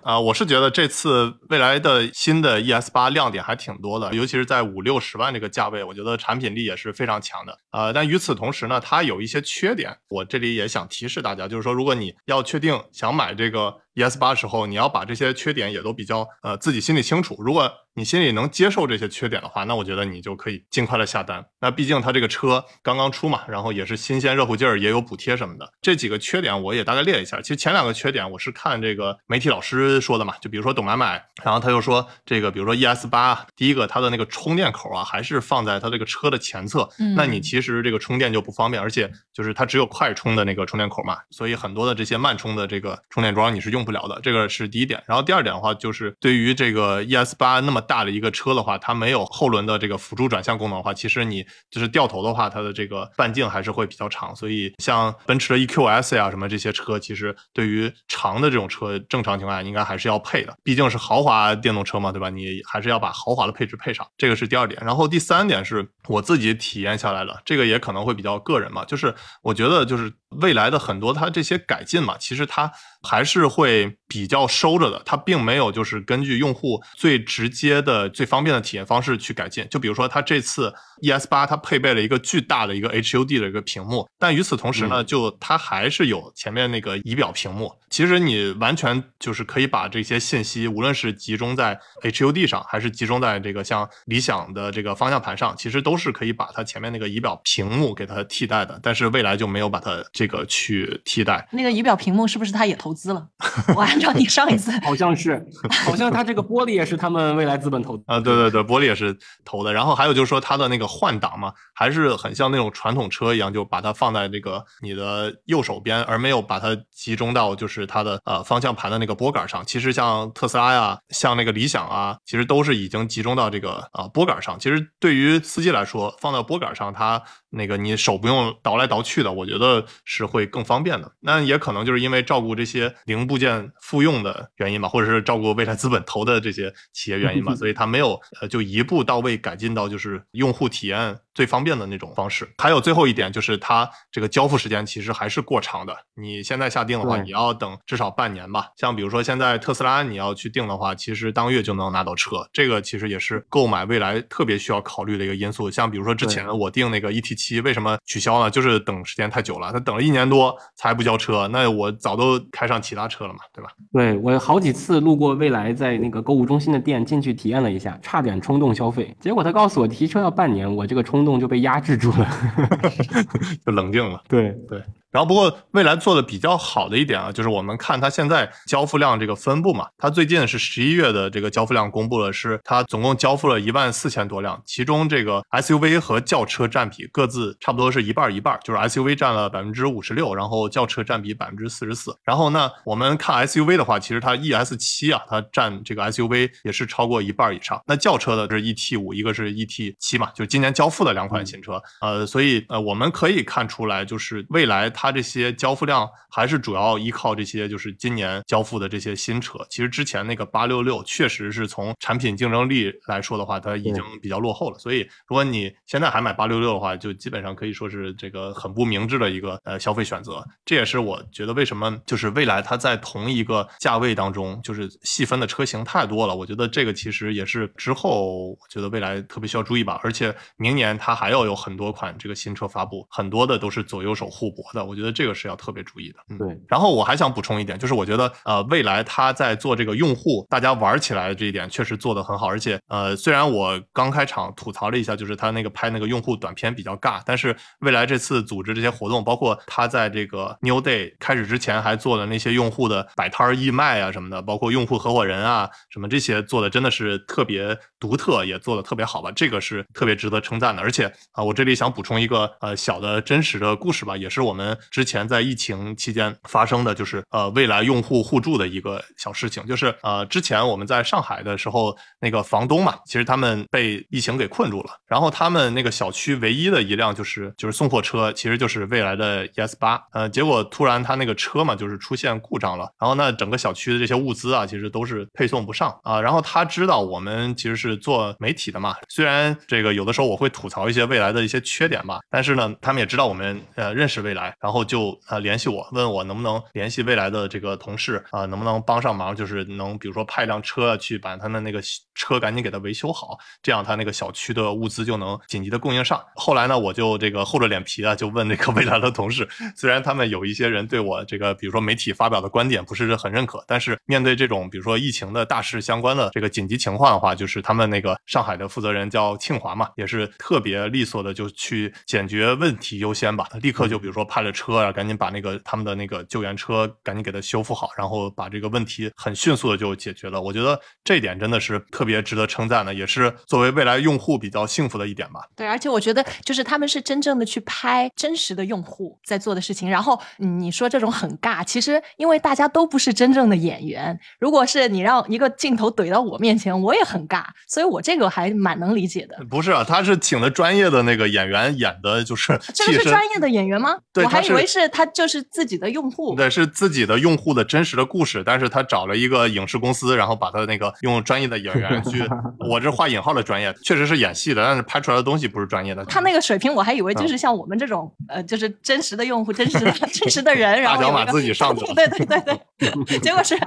[0.02, 7.56] 啊、我是觉得这次未来的新的 ES 八亮点还挺多的，尤其是在五六十万这个价位，我觉得产品力也是非常强的。
[7.70, 17.36] 呃，但与此同时呢，它有一些缺点，我这里也想提示大家，就是说，如果你要确定想买这个 ES 八时候，你要把这些缺点也都比较呃自己心里清楚。
[17.38, 21.44] 如果你心里能接受这些缺点的话，那我觉得你就可以尽快的下单。
[21.60, 25.70] 那毕竟它这个车刚刚出嘛，然后也是新鲜热乎劲儿，也有补贴什么的。
[25.82, 27.38] 这几个缺点我也大概列一下。
[27.42, 45.02] 其实前两个缺点我是看这个媒体老师说的嘛，就比如说董买买，然后他又说这个，比如说 ES 八，第一个它的那个充电口啊，还是放在它这个车的前侧，嗯那你其实这个充电就不方便，而且就是它只有快充的那个充电口嘛，所以很多的这些慢充的这个充电桩你是用用不了的，这个是第一点。
[45.06, 62.30] 然后第二点的话，就是对于这个 ES 八那么大的一个车的话，它没有后轮的这个辅助转向功能的话，其实你就是掉头的话，它的这个半径还是会比较长，所以像奔驰的 EQS 呀什么这些车，其实对于长的这种车，正常情况下应该还是要配的，毕竟是豪华电动车嘛，对吧？
[62.30, 64.80] 你还是要把豪华的配置配上，这个是第二点。
[64.84, 79.66] 然后第三点是我自己体验下来了，这个也可能会比较个人嘛，就是我觉得就是未来的很多它这些改进嘛，其实它还是会比较收着的，它并没有就是根据用户最直接的、最方便的体验方式去改进。
[79.70, 80.70] 就比如说，它这次
[81.00, 87.72] ES 八它配备了一个巨大的一个 HUD 的一个屏幕，但与此同时呢，就它还是有前面那个仪表屏幕。
[87.88, 98.78] 其实你完全就是可以把这些信息，无论是集中在 HUD 上，还是集中在这个像理想的这个方向盘上，其实都是可以把它前面那个仪表屏幕给它替代的。
[98.82, 101.46] 但是未来就没有把它这个去替代。
[101.52, 103.28] 那个仪表屏幕是不是它也投资了？
[103.76, 105.42] 我按照你上一次 好像是，
[105.86, 108.02] 好像它这个玻璃也是他们未来资本投的。
[108.06, 109.72] 啊，对对对，玻璃也是投的。
[109.72, 119.64] 然后还有就是说它的那个换挡嘛，还是很像那种传统车一样，就把它放在那个你的右手边，而没有把它集中到就是它的呃方向盘的那个拨杆上。
[119.64, 124.58] 其实像特斯拉呀，像那个理想啊，其实都是已经集中到这个啊、拨杆上。
[124.58, 131.10] 其实对于司机来说，放到拨杆上，它那个你手不用倒来倒去的，我觉得是会更方便的。
[131.20, 142.48] 那也可能就是因为照顾这些零部件复用的原因吧，或者是照顾未来资本投的这些企业原因吧， 所以它没有呃就一步到位改进到就是用户体验最方便的那种方式。
[142.58, 145.96] 还有最后一点就是它这个交付时间其实还是过长的。
[146.14, 148.68] 你现在下定的话，对你要等至少半年吧。
[148.76, 155.70] 像比如说现在特斯拉你要去定的话，其实当月就能拿到车，这个其实也是购买未来特别需要考虑的一个因素。
[155.70, 158.50] 像比如说之前我定那个 ET 七，为什么取消了？
[158.50, 163.70] 就是等时间太久了，他等了一年多才不交车，那我早都开上其他车了嘛，对吧？
[163.92, 172.28] 对我好几次路过未来在那个购物中心的店进去体验了一下，差点冲动消费，结果他告诉我提车要半年，我这个冲动就被压制住了。
[173.64, 174.22] 就冷静了。
[174.28, 174.82] 对对，
[175.12, 192.16] 然后不过蔚来做的比较好的一点啊，就是我们看它现在交付量这个分布嘛，它最近是十一月的这个交付量公布了，是它总共交付了一万四千多辆，其中这个 SUV 和轿车占比各自差不多是一半儿一半儿，就是 SUV 占了百分之五十六，然后轿车占比百分之四十四。
[192.24, 197.78] 然后呢，我们看 SUV 的话，其实它 ES 七啊，它占这个 SUV 也是超过一半儿以上。
[197.86, 201.82] 那轿车的是 ET 五，一个是 ET 七嘛，就是今年交付的两款新车。
[202.00, 209.58] 呃，所以呃，我们可以看出来，就是未来它这些交付量还是主要依靠这些就是今年交付的这些新车。
[209.70, 214.78] 其实之前那个八六六确实是从产品竞争力来说的话，它已经比较落后了。
[214.78, 220.44] 所以如果你现在还买八六六的话，就基本上可以说是这个很不明智的一个呃消费选择。
[220.64, 226.36] 这也是我觉得为什么就是未来它在同一个价位当中，就是细分的车型太多了。
[226.36, 229.98] 我觉得这个其实也是之后我觉得未来特别需要注意吧。
[230.02, 234.91] 而且明年它还要有很多款这个新车发布，很多的都是左右手互搏的。
[234.92, 236.18] 我觉得这个是要特别注意的。
[236.28, 236.60] 嗯，对。
[236.68, 260.82] 然后我还想补充一点，就是我觉得呃未来它在做这个用户大家玩起来的这一点确实做得很好，而且呃虽然我刚开场吐槽了一下，就是它那个拍那个用户短片比较尬，但是未来这次组织这些活动，包括它在这个 New Day 开始之前还做的那些用户的摆摊儿义卖啊什么的，包括用户合伙人啊什么这些做的真的是特别独特，也做的特别好吧，这个是特别值得称赞的。
[260.82, 285.92] 而且啊、我这里想补充一个呃小的真实的故事吧，也是我们之前在疫情期间发生的，就是呃未来用户互助的一个小事情，就是呃之前我们在上海的时候，那个房东嘛，其实他们被疫情给困住了，然后他们那个小区唯一的一辆就是就是送货车，其实就是未来的 ES 八，呃，结果突然他那个车嘛，就是出现故障了，然后那，整个小区的这些物资啊，其实都是配送不上。
[286.02, 301.82] 啊、然后他知道我们其实是做媒体的嘛，虽然这个有的时候我会吐槽一些未来的一些缺点吧，但是呢，他们也知道我们呃认识未来，然后就呃联系我，问我能不能联系未来的这个同事啊、能不能帮上忙，就是能比如说派辆车去把他们那个
[302.14, 306.22] 车赶紧给他维修好，这样他那个小区的物资就能紧急的供应上。
[306.36, 330.40] 后来呢，我就这个厚着脸皮啊，就问那个未来的同事，虽然他们有一些人对我这个比如说媒体发表的观点不是很认可，但是面对这种比如说疫情的大事相关的这个紧急情况的话，就是他们那个上海的负责人叫庆华嘛，也是特别利索的就去解决问题优先吧，立刻就比如说派了车啊，赶紧把那个他们的那个救援车赶紧给它修复好，然后把这个问题很迅速的就解决了。
[330.40, 335.40] 我觉得这一点真的是特别值得称赞的，也是作为未来用户比较幸福的一点吧。
[335.56, 339.88] 对，而且我觉得就是他们是真正的去拍真实的用户在做的事情。
[339.88, 349.36] 然后嗯你说这种很尬，其实因为大家都不是真正的演员，如果是你让一个镜头怼到我面前，我也很尬，所以我这个还蛮能理解的。
[349.50, 353.96] 不是啊，他是请的专业的那个演员演的，就是这个是专业的演员吗？
[354.12, 356.34] 对以为是他就是自己的用户。
[356.34, 362.22] 对，是自己的用户的真实的故事，但是他找了一个影视公司，然后把他那个用专业的演员去，
[362.70, 366.04] 我这画引号的专业，确实是演戏的，但是拍出来的东西不是专业的。
[366.06, 372.60] 他那个水平，我还以为嗯就是像我们这种，呃，就是真实的用户、真实的 真实的人，然后大小马自己上去了 对对对
[373.04, 373.58] 对，结果是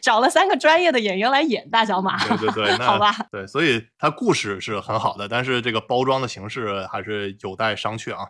[0.00, 8.26] 找了三个专业的演员来演大小马，对对对，那好吧，对，所以他故事是很好的，但是这个包装的形式还是有待商榷啊。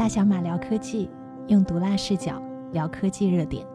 [0.00, 1.10] 大小马聊科技，
[1.48, 3.66] 用毒辣视角聊科技热点。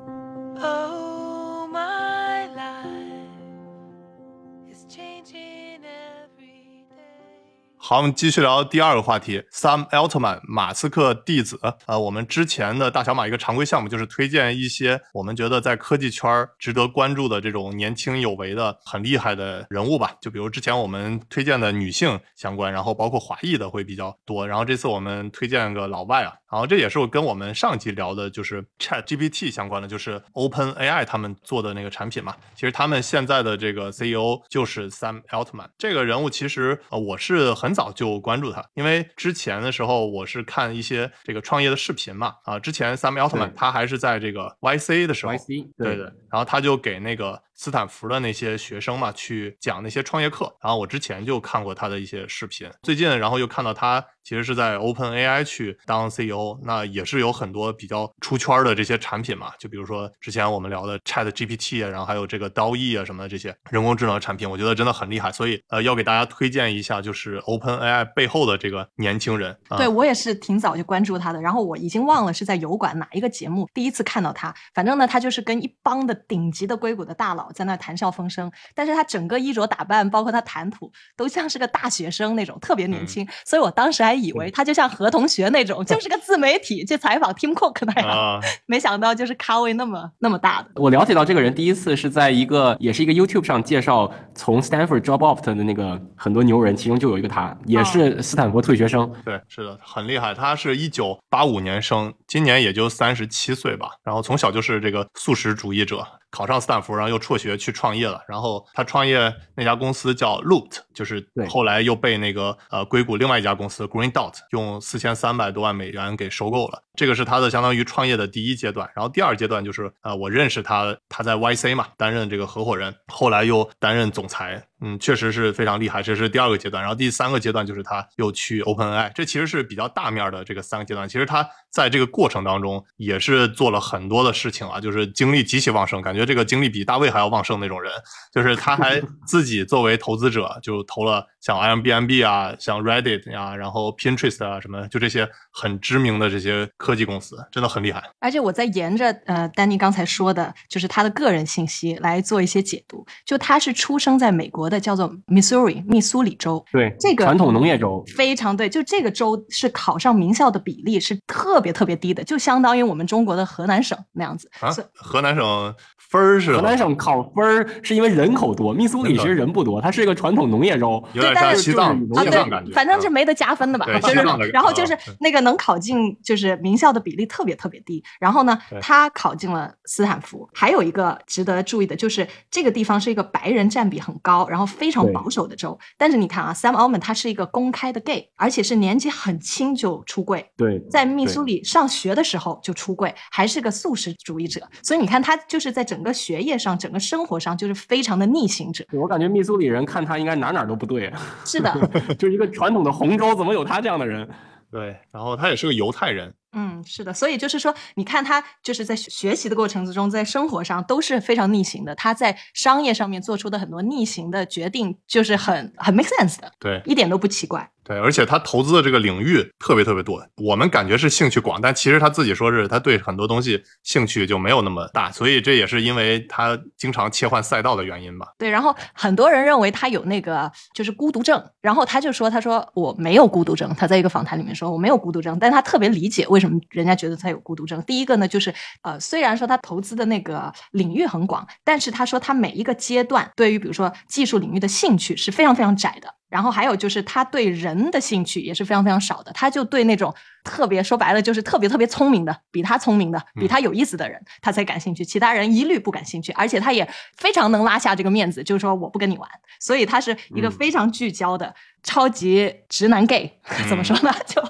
[7.87, 11.59] 好，我们继续聊第二个话题，Sam Altman，马斯克弟子。
[11.85, 20.15] 呃，我们之前的大小马一个常规项目就是推荐一些我们觉得在科技圈儿值得关注的这种年轻有为的、很厉害的人物吧。
[20.19, 24.47] 就比如之前我们推荐的女性相关，然后包括华裔的会比较多。
[24.47, 32.36] 然后这次我们推荐个老外啊，然后这也是我跟我们上集聊的，就是 Chat GPT 相关的，就是 Open AI 他们做的那个产品嘛。
[32.53, 50.53] 其实他们现在的这个 CEO 就是 Sam Altman 这个人物，其实呃我是很早就关注他，因为之前的时候我是看一些这个创业的视频嘛，啊，之前 Sam Altman 他还是在这个 YC 的时候 YC 对对，然后他就给那个斯坦福的那些学生嘛，去讲那些创业课。
[50.61, 65.31] 然后我之前就看过他的一些视频，最近然后又看到他其实是在 Open AI 去当 CEO，那也是有很多比较出圈的这些产品嘛，就比如说之前我们聊的 Chat GPT 啊，然后还有这个 DALL-E 啊什么的这些人工智能产品，我觉得真的很厉害。
[65.31, 69.55] 所以呃，要给大家推荐一下，就是 Open AI 背后的这个年轻人。
[69.77, 74.53] 对我也是挺早就关注他的，然后我已经忘了是在油管哪一个节目第一次看到他。
[74.73, 83.27] 反正呢，他就是跟一帮的顶级的硅谷的大佬在那儿谈笑风生，但是他整个衣着打扮，包括他谈吐，都像是个大学生那种，特别年轻。
[83.45, 90.69] 所以我当时还以为他就像何同学那种，就 是个自媒体去采访 Tim Cook 那样，啊，没想到就是咖位那么那么大的。
[90.75, 99.12] 我了解到这个人第一次是在一个也是一个 YouTube 上介绍从 Stanford drop off 的那个很多牛人，其中就有一个他，也是斯坦福退学生。
[99.23, 100.34] 对，是的，很厉害。
[100.34, 103.89] 他是一九八五年生，今年也就三十七岁吧。
[104.03, 106.05] 然后从小就是这个素食主义者，
[106.36, 108.21] 考上斯坦福，然后又辍学去创业了。
[108.27, 116.83] 然后他创业那家公司叫 Loot，就是后来又被那个呃硅谷另外一家公司 Green Dot 用四千三百多万美元给收购了。
[116.95, 118.89] 这个是他的相当于创业的第一阶段。
[118.95, 124.65] 然后第二阶段就是呃我认识他，他在 YC 嘛担任这个合伙人，后来又担任总裁。
[124.81, 126.83] 嗯，确实是非常厉害，这是第二个阶段。
[126.83, 131.07] 然后第三个阶段就是他又去 OpenAI，这其实是比较大面的这个三个阶段。
[131.07, 137.89] 其实他在这个过程当中也是做了很多的事情啊，就是精力极其旺盛，感觉这个精力比大卫还要旺盛那种人。
[138.33, 148.03] 就是他还 自己作为投资者，就投了像 Airbnb 啊、像 Reddit 呀、然后 Pinterest 啊什么，就这些很知名的这些科技公司，真的很厉害。
[148.19, 153.03] 而且我在沿着呃丹尼刚才说的，就是他的个人信息来做一些解读。
[153.25, 158.03] 就他是出生在美国的，叫做 Missouri 密苏里州，对，这个传统农业州。
[158.15, 158.69] 非常对。
[158.69, 164.47] 就这个州是考上名校的比例是特别特别低的，就相当于我们中国的河南省那样子。
[164.59, 165.75] 啊，河南省
[166.16, 171.03] 分儿是河南省考分儿是因为人口多，密苏里其实人不多，它是一个传统农业州。
[171.13, 173.86] 有点对但是像西藏就是啊，西藏感觉，对，反正是嗯没得加分的吧。
[173.86, 178.03] 对就是然后就是那个能考进就是名校的比例特别特别低。
[178.20, 180.47] 然后呢，他考进了斯坦福。
[180.53, 185.78] 还有一个值得注意的就是，这个地方是一个白人占比很高，然后非常保守的州。
[185.97, 190.45] 但是你看啊，Sam Altman 他是一个公开的 gay，而且是年纪很轻就出柜。
[190.55, 198.86] 对，在密苏里上学的时候就出柜，还是个素食主义者，所以你看他就是在整个学业上、整个生活上就是非常的逆行者。
[198.93, 201.12] 我感觉密苏里人看他应该哪哪都不对，
[201.43, 201.74] 是的，
[202.18, 204.30] 就是一个传统的红州，怎么有他这样的人？
[204.72, 211.95] 对，然后他也是个犹太人，嗯，是的，所以就是说，你看他就是在学学习的过程之中，在生活上都是非常逆行的。
[211.95, 217.72] 他在商业上面做出的很多逆行的决定，就是很很 make sense 的，对一点都不奇怪。
[217.86, 228.29] 对，而且他投资的这个领域特别特别多，我们感觉是兴趣广，但其实他自己说是他对很多东西兴趣就没有那么大，所以这也是因为他经常切换赛道的原因吧。
[228.39, 237.79] 对，然后很多人认为他有那个就是孤独症，然后他就说，他说我没有孤独症，他在一个访谈里面说我没有孤独症，但他特别理解为什么人家觉得他有孤独症。
[237.83, 246.09] 第一个呢，就是呃，虽然说他投资的那个领域很广，但是他说他每一个阶段对于比如说技术领域的兴趣是非常非常窄的。
[246.36, 250.13] 然后还有就是他对人的兴趣也是非常非常少的，他就对那种
[250.45, 256.31] 特别说白了就是特别特别聪明的，比他聪明的，比他有意思的人，他才感兴趣，其他人一律不感兴趣。
[256.33, 256.87] 而且他也
[257.17, 259.27] 非常能拉下这个面子，就是说我不跟你玩。
[259.59, 263.31] 所以他是一个嗯非常聚焦的、超级直男 gay，、
[263.67, 264.13] 怎么说呢？
[264.27, 264.41] 就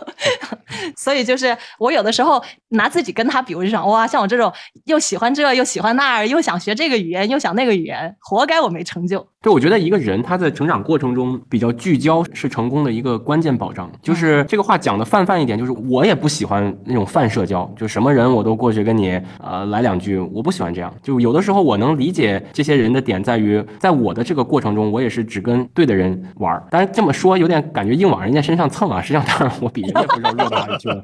[0.97, 4.51] 所以就是我有的时候拿自己跟他比，我就想哇，像我这种
[4.85, 9.25] 又喜欢这又喜欢那儿，又想学这个语言又想那个语言，活该我没成就。
[9.41, 13.89] 就我觉得一个人他在成长过程中比较聚焦是成功的一个关键保障。
[14.01, 20.93] 就是这个话讲的泛泛一点，就是我也不喜欢那种泛社交，就什么人我都过去跟你呃来两句，我不喜欢这样。
[21.01, 26.63] 就有的时候我能理解这些人的点在于，在我的这个过程中，我也是只跟对的人玩儿。
[26.69, 31.01] 当然这么说有点感觉硬往人家身上蹭啊，实际上当然我比人家不知道弱到哪里去了？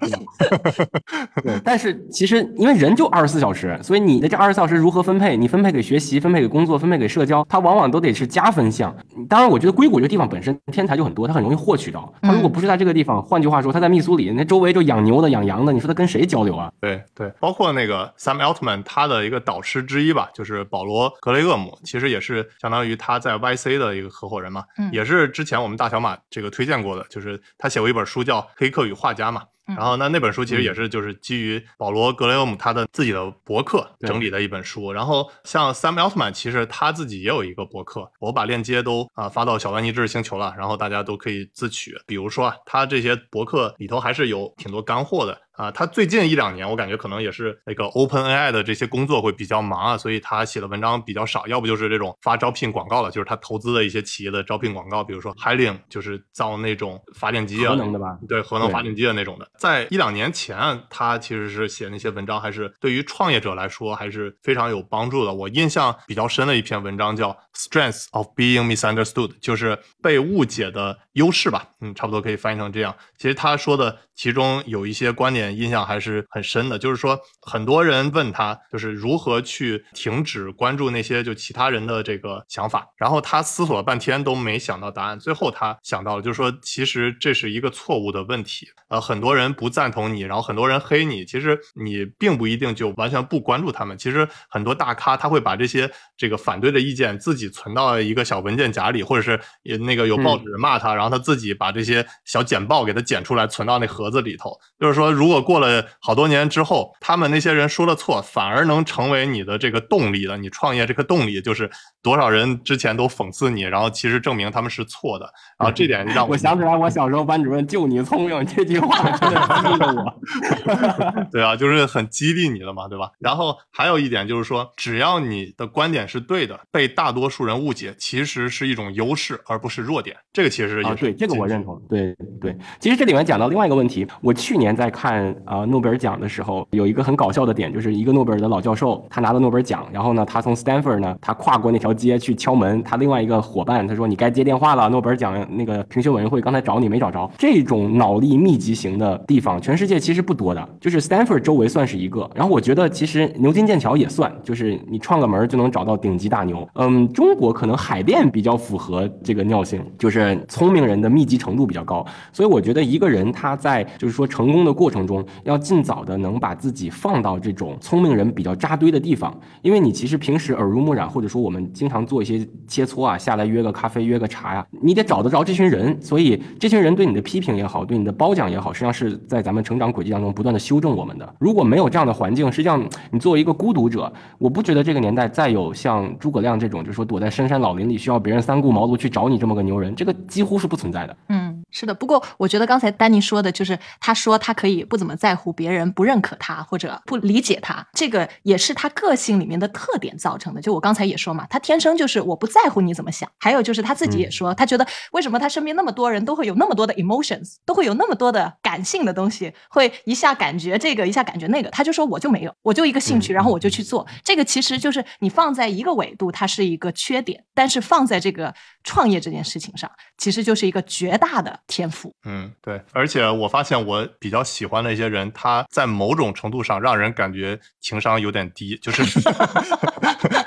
[1.43, 5.35] 对，但是其实因为人就二十四小时，所以你的这二十四小时如何分配？
[5.37, 8.93] 你分配给学习，分配给工作，分配给社交，它往往都得是加分项。
[9.29, 12.11] 当然，我觉得硅谷这个地方本身天才就很多，它很容易获取到。
[12.21, 16.71] 他如果不是在这个地方，换句话说，他在密苏里，那周围就养牛的、养羊的，你说他跟谁交流啊？
[16.79, 29.43] 对对，包括那个 Sam Altman 他的一个导师之一吧，就是保罗格雷厄姆，其实也是相当于他在 YC 的一个合伙人嘛，嗯也是之前我们大小马这个推荐过的，就是他写过一本书叫《黑客与画家》嘛。
[29.71, 34.91] 嗯然后那那本书其实也是就是基于保罗格雷厄姆他的自己的博客整理的一本书。
[34.91, 41.95] 然后像 Sam Altman，其实他自己也有一个博客，我把链接都啊、发到小万尼知识星球了，然后大家都可以自取。
[42.05, 45.39] 比如说啊，他这些博客里头还是有挺多干货的。
[45.61, 58.17] 啊，他最近一两年，我感觉可能也是那个 Open AI 的这些工作会比较忙啊，所以他写的文章比较少，要不就是这种发招聘广告的，就是他投资的一些企业的招聘广告，比如说 Hailing 就是造那种发电机啊，核能的吧？
[58.27, 59.47] 对核能发电机的那种的。
[59.55, 60.57] 在一两年前，
[60.89, 65.31] 他其实是写那些文章，还是对于创业者来说还是非常有帮助的。
[65.31, 67.29] 我印象比较深的一篇文章叫
[67.61, 71.67] 《strength of Being Misunderstood》，就是被误解的优势吧。
[71.81, 72.95] 嗯，差不多可以翻译成这样。
[73.17, 88.67] 其实他说的其中有一些观点印象还是很深的，就是说很多人问他就是如何去停止关注那些就其他人的这个想法，然后他思索了半天都没想到答案，最后他想到了，就是说其实这是一个错误的问题。
[88.89, 93.97] 呃，很多人不赞同你，然后很多人黑你，其实你并不一定就完全不关注他们。
[93.97, 104.57] 其实很多大咖他会把这些这个反对的意见自己存到一个小文件夹里，或者是也那个有报纸骂他，然后他自己把这些小简报给他剪出来存到那盒子里头。
[104.79, 111.69] 就是说，如果过了好多年之后，他们那些人说了错，反而能成为你的这个动力的，你创业这个动力就是
[112.01, 115.29] 多少人之前都讽刺你，然后其实证明他们是错的，
[115.59, 121.21] 然后这点让我想起来，我小时候班主任就你聪明这句话真的激励了我。
[121.31, 123.09] 对啊，就是很激励你了嘛，对吧？
[123.19, 130.15] 然后还有一点就是说，只要你的观点是对的，被大多数人误解，其实是一种优势，而不是弱点。
[130.33, 131.81] 这个其实也啊，对，这个我认同。
[131.89, 147.31] 对对，其实这里面讲到另外一个问题，我去年在看啊、呃诺贝尔奖的时候，有一个很搞笑的点，就是一个诺贝尔的老教授，他拿了诺贝尔奖，然后呢，他从 Stanford 呢，他跨过那条街去敲门，他另外一个伙伴他说你该接电话了，诺贝尔奖那个评选委员会刚才找你没找着。
[147.37, 152.29] 这种脑力密集型的地方，全世界其实不多的，就是 Stanford 周围算是一个。
[152.35, 156.67] 然后我觉得其实牛津、剑桥也算，就是你串个门就能找到顶级大牛。
[156.75, 162.03] 嗯，中国可能海淀比较符合这个尿性，就是聪明人的密集程度比较高。
[162.33, 175.95] 所以我觉得一个人他在就是说成功的过程中，要尽早的能把自己放到这种聪明人比较扎堆的地方，因为你其实平时耳濡目染，或者说我们经常做一些切磋啊，下来约个咖啡、约个茶呀、你得找得着这群人。
[176.01, 181.35] 所以这群人对你的批评也好，对你的褒奖也好，实际上是在咱们成长轨迹当中不断的修正我们的。
[181.37, 191.17] 如果没有这样的环境，实际上你作为一个孤独者，我不觉得这个年代再有像诸葛亮这种，就是说躲在深山老林里需要别人三顾茅庐去找你这么个牛人，这个几乎是不存在的。
[191.27, 191.93] 嗯，是的。
[191.93, 200.61] 不过我觉得刚才丹尼说的，就是他说他可以不怎么在乎别人不认可他或者不理解他，这个也是他个性里面的特点造成的。
[200.61, 203.29] 就我刚才也说嘛，他天生就是我不在乎你怎么想。
[203.39, 211.69] 还有就是他自己也说，他觉得为什么他身边那么多人都会有那么多的 emotions，都会有那么多的感性的东西，会一下感觉这个，一下感觉那个。
[211.69, 214.05] 他就说我就没有，我就一个兴趣，嗯然后我就去做。
[214.23, 218.53] 这个其实就是你放在一个维度，它是一个缺点，但是放在这个
[218.83, 222.13] 创业这件事情上，其实就是一个绝大的天赋。
[222.25, 229.03] 嗯，对，而且我发现我比较喜欢的一些人，他在某种程度上让人感觉情商有点低，就是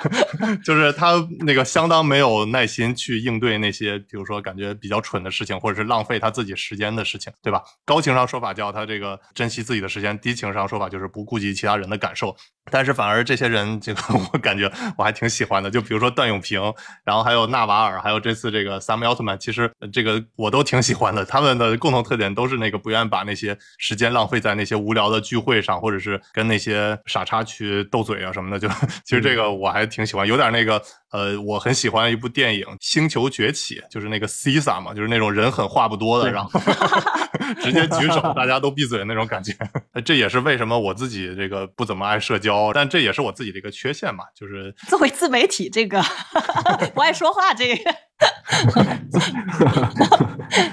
[0.65, 7.63] 就是他那个相当没有耐心去应对那些，比如说感觉比较蠢的事情，或者是浪费他自己时间的事情，对吧？
[7.85, 12.35] 高情商说法叫他这个珍惜自己的时间，低情商说法就是不顾及其他人的感受。
[12.71, 14.01] 但是反而这些人，这个
[14.33, 16.61] 我感觉我还挺喜欢的，就比如说段永平，
[17.05, 21.25] 然后还有纳瓦尔，还有这次这个 Sam Altman，其实呃这个我都挺喜欢的。
[21.27, 28.59] 他们的共同特点都是那个不愿意把那些时间浪费在那些无聊的聚会上，或者是跟那些傻叉去斗嘴啊什么的。
[28.59, 28.67] 就
[29.05, 30.83] 其实这个我还挺喜欢，有有点那个
[31.15, 36.61] 呃，我很喜欢一部电影《星球崛起》，就是那个 Caesar 嘛，就是那种人狠话不多的，然后
[37.63, 39.53] 直接举手，大家都闭嘴那种感觉。
[40.05, 46.03] 这也是为什么我自己这个不怎么爱社交，但这也是我自己的一个缺陷嘛，就是作为自媒体，这个
[46.93, 47.95] 不爱说话，这个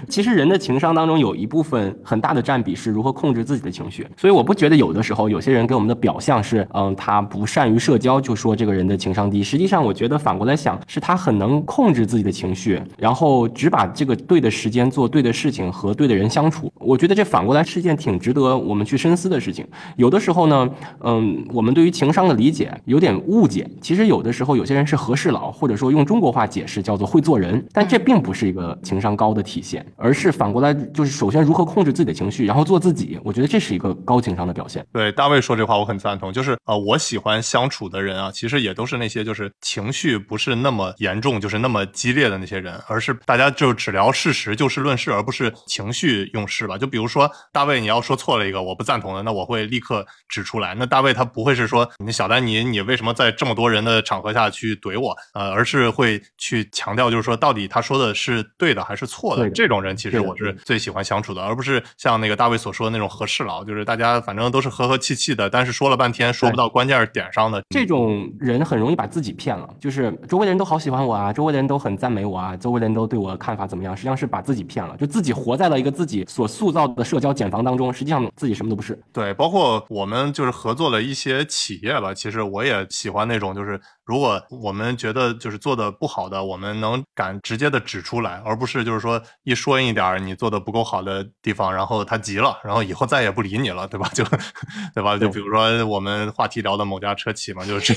[0.09, 9.43] 其实人的情商当中有一部分很大的占比是如何控制自己的情绪，所以我不觉得有的时候有些人给我们的表象是，嗯，他不善于社交，就说这个人的情商低。
[9.43, 16.71] 实际上，我觉得反反过来想，是他很能控制自己的情绪，然后只把这个对的时间做对的事情和对的人相处。
[16.75, 19.67] 我觉得这反过来是一件挺值得我们去深思的事情。
[19.97, 20.69] 有的时候呢，
[21.01, 23.69] 嗯，我们对于情商的理解有点误解。
[23.81, 29.85] 其实有的时候有些人是和事佬，或者说用中国话解释叫做会做人，但这并不是一个情商高的体现。
[29.97, 33.19] 而是反过来就是首先如何控制自己的情绪，然后做自己。
[33.21, 34.85] 我觉得这是一个高情商的表现。
[34.93, 46.77] 对大卫说这话我很赞同，就是呃，我喜欢相处的人啊，其实也都是那些就是情绪不是那么严重，就是那么激烈的那些人，而是大家就只聊事实，就事论事，而不是情绪用事吧。
[46.77, 50.73] 就比如说大卫，你要说错了一个我不赞同的，那我会立刻指出来。
[50.75, 55.15] 那大卫他不会是说你小丹尼，你为什么在这么多人的场合下去怼我？
[55.33, 59.43] 呃，而是会去强调，就是说到底他说的是对的还是错的。
[59.43, 67.61] 对这种人其实我是最喜欢相处的，而不是像那个大卫所说的那种和事佬，就是大家反正都是和和气气的，但是说了半天说不到关键点上的。
[67.69, 78.99] 这种人很容易把自己骗了，就是是周围的人都好喜欢我啊，周围的人都很赞美我啊，周围的人都对我看法怎么样，实际上是把自己骗了，就自己活在了一个自己所塑造的社交茧房当中，实际上自己什么都不是。
[79.13, 83.79] 对，包括我们就是合作的一些企业吧，其实我也喜欢那种，就是
[84.11, 94.09] 如果我们觉得就是做的不好的，我们能敢直接的指出来，而不是就是说一说一点儿你做的不够好的地方，然后他急了，然后以后再也不理你了，对吧？
[94.13, 94.25] 就
[94.93, 95.17] 对吧？
[95.17, 97.93] 就比如说我们话题聊的某家车企嘛，就是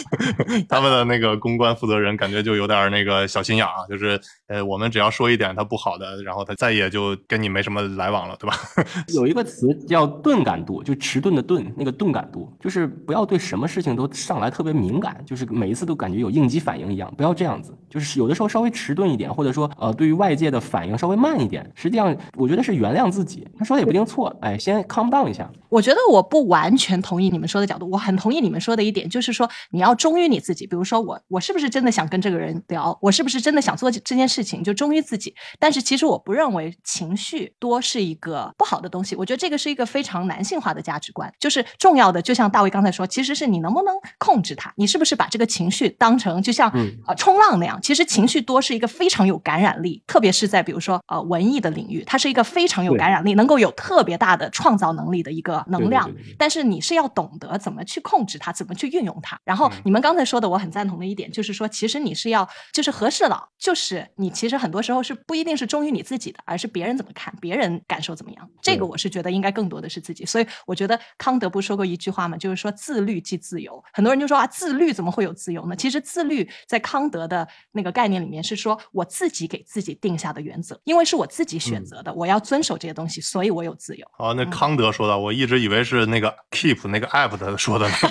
[0.68, 8.58] 他们的那个公关负责人感觉就有点那个小心眼儿啊，就是呃，我们只要说一点他不好的，然后他再也就跟你没什么来往了，对吧？
[9.14, 30.66] 有一个词叫钝感度，就迟钝的钝，那个钝感度，就是不要对什么事情都上来特别敏感，就是每一次都感觉有应激反应一样，不要这样子，就是有的时候稍微迟钝一点，或者说呃对于外界的反应稍微慢一点，实际上我觉得是原谅自己，他说的也不一定错，哎，先 calm down 一下，我觉得我不完全同意你们说的角度，我很同意你们说的一点，就是说你要忠于你自己。
[30.66, 32.96] 比如说我，我是不是真的想跟这个人聊？
[33.00, 34.62] 我是不是真的想做这件事情？
[34.62, 35.34] 就忠于自己。
[35.58, 39.14] 但是其实我不认为情绪多是一个不好的东西。
[39.16, 42.20] 我觉得这个是一个非常男性化的价值观，就是重要的。
[42.20, 47.80] 就像大卫刚才说，其实是你能不能控制它，你是不是把这个情绪当成就像嗯呃冲浪那样？
[47.82, 56.04] 其实情绪多是一个非常有感染力，特别是在比如说呃文艺的领域，它是一个非常有感染力，能够有特别大的创造能力的一个能量。
[56.06, 59.38] 对对对对但是你是要懂得怎么去控制它，怎么去运用它。
[59.44, 68.48] 然后嗯你们刚才说的，我很赞同的一点就是说，其实你是要就是合适了，就是你其实很多时候是不一定是忠于你自己的，而是别人怎么看，别人感受怎么样。
[68.60, 70.24] 这个我是觉得应该更多的是自己。
[70.24, 73.82] 所以我觉得康德不说过一句话嘛，就是说自律即自由。
[73.92, 75.74] 很多人就说啊，自律怎么会有自由呢？
[75.74, 84.06] 其实自律在康德的那个概念里面是说我自己给自己定下的原则，因为是我自己选择的，我要遵守这些东西，所以我有自由。
[84.18, 87.94] 哦，那康德说的，我一直以为是那个 Keep 那个 app 的说的呢。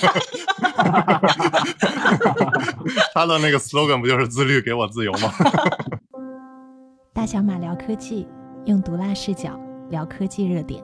[3.13, 5.31] 他的那个 slogan 不就是自律给我自由吗？
[7.13, 8.27] 大小马聊科技，
[8.65, 10.83] 用毒辣视角聊科技热点。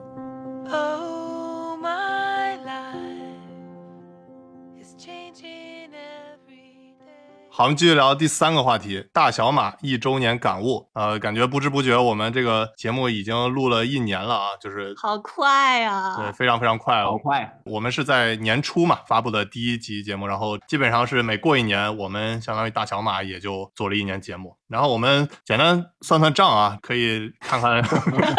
[7.54, 10.88] 好，我们继续聊第三个话题，大小马一周年感悟。
[10.94, 16.16] 呃，感觉不知不觉我们这个节目已经录了一年了啊，就是好快啊！
[16.16, 17.10] 对，非常非常快哦。
[17.10, 24.56] 好快，我们是在年初嘛发布的第一集节目，然后基本上是每过一年，我们相当于大小马也就做了一年节目。
[24.72, 27.82] 然后我们简单算算账啊，可以看看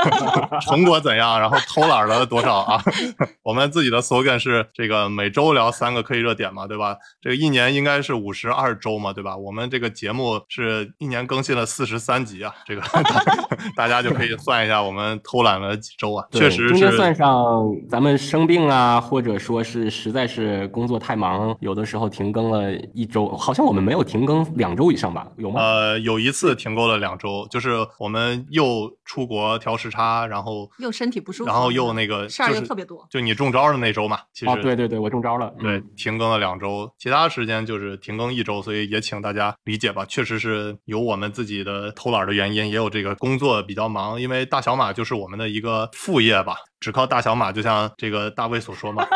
[0.61, 2.83] 成果怎样，然后偷懒了多少啊。
[3.43, 6.97] 我们自己的 slogan 是这个每周聊三个科技热点嘛，对吧？
[7.21, 9.37] 这个一年应该是五十二周嘛，对吧？
[9.37, 12.81] 我们这个节目是一年更新了四十三集啊，这个
[13.77, 25.27] 大家就可以算一下我们偷懒了几周啊，确实是中间算上咱们生病啊，或者说是实在是工作太忙，有的时候停更了一周，好像我们没有停更两周以上吧？
[25.37, 25.61] 有吗？
[25.61, 35.53] 呃，有一次停够了两周，就是我们又出国调时差，然后又身体不舒服然后又那个事儿就是又特别多就你中招的那周嘛，其实、哦，对对对，我中招了。
[35.59, 40.05] 对嗯，停更了两周，其他时间就是停更一周，所以也请大家理解吧。
[40.05, 46.55] 确实是有我们自己的偷懒的原因，也有这个工作比较忙，因为大小马就是我们的一个副业吧。
[46.83, 49.07] 只靠大小马，就像这个大卫所说嘛，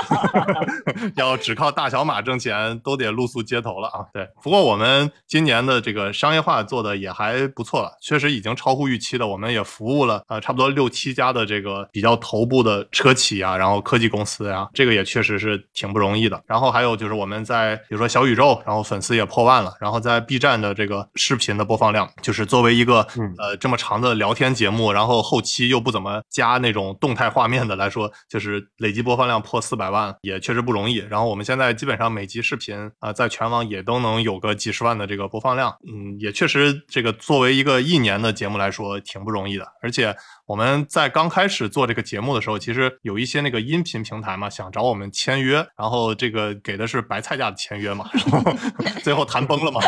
[1.17, 4.05] 要只靠大小马挣钱，都得露宿街头了啊。
[4.13, 9.27] 对，不过我们今年的这个商业化做的也还不错了，确实已经超乎预期的。
[9.27, 16.41] 我们也服务了呃差不多六七家的这个比较头部的车企啊，然后科技公司呀、这个也确实是挺不容易的。
[16.47, 27.56] 然后还有就是我们在比如说小宇宙，然后粉丝也破万了，然后在 B 站的这个视频的播放量，就是作为一个、嗯呃这么长的聊天节目，然后后期又不怎么加那种动态画面。
[27.57, 30.97] 面的来说，就是累计播放量破四百万也确实不容易。
[30.97, 39.65] 然后我们现在基本上每集视频啊、在全网也都能有个几十万的这个播放量，嗯，也确实这个作为一个一年的节目来说挺不容易的。
[39.81, 40.15] 而且
[40.47, 48.53] 我们在刚开始做这个节目的时候，其实有一些那个音频平台嘛，想找我们签约，然后这个给的是白菜价的签约嘛，然后
[49.03, 49.81] 最后谈崩了嘛。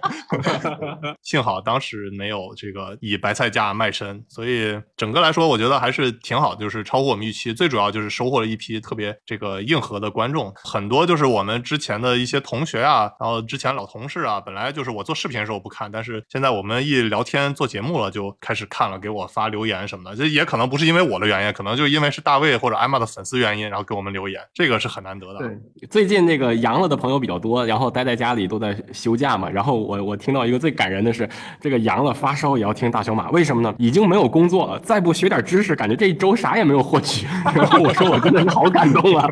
[1.22, 7.52] 幸好当时没有这个以白菜价卖身，所以整个来说，我觉得还是挺好，就是超乎我们预期。
[7.52, 20.16] 最主要就是收获了一批特别这个硬核的观众，很多就是我们之前的一些同学啊，然后之前老同事啊，本来就是我做视频的时候不看，但是现在我们一聊天做节目了，就开始看了，给我发留言什么的。
[20.16, 25.40] 这也可能不是因为我的原因，可能就因为是大卫或者艾玛的粉丝原因，然后给我们留言，这个是很难得的。
[25.40, 29.50] 对，最近那个阳了的朋友比较多，然后待在家里都在休假嘛。
[29.50, 31.28] 然后我我听到一个最感人的是，
[31.60, 33.74] 这个阳了发烧也要听大小马，为什么呢？
[33.78, 37.26] 已经没有工作了，再不学点知识，感觉这一周啥也没有获取。
[37.54, 39.28] 然后我说我真的是好感动啊。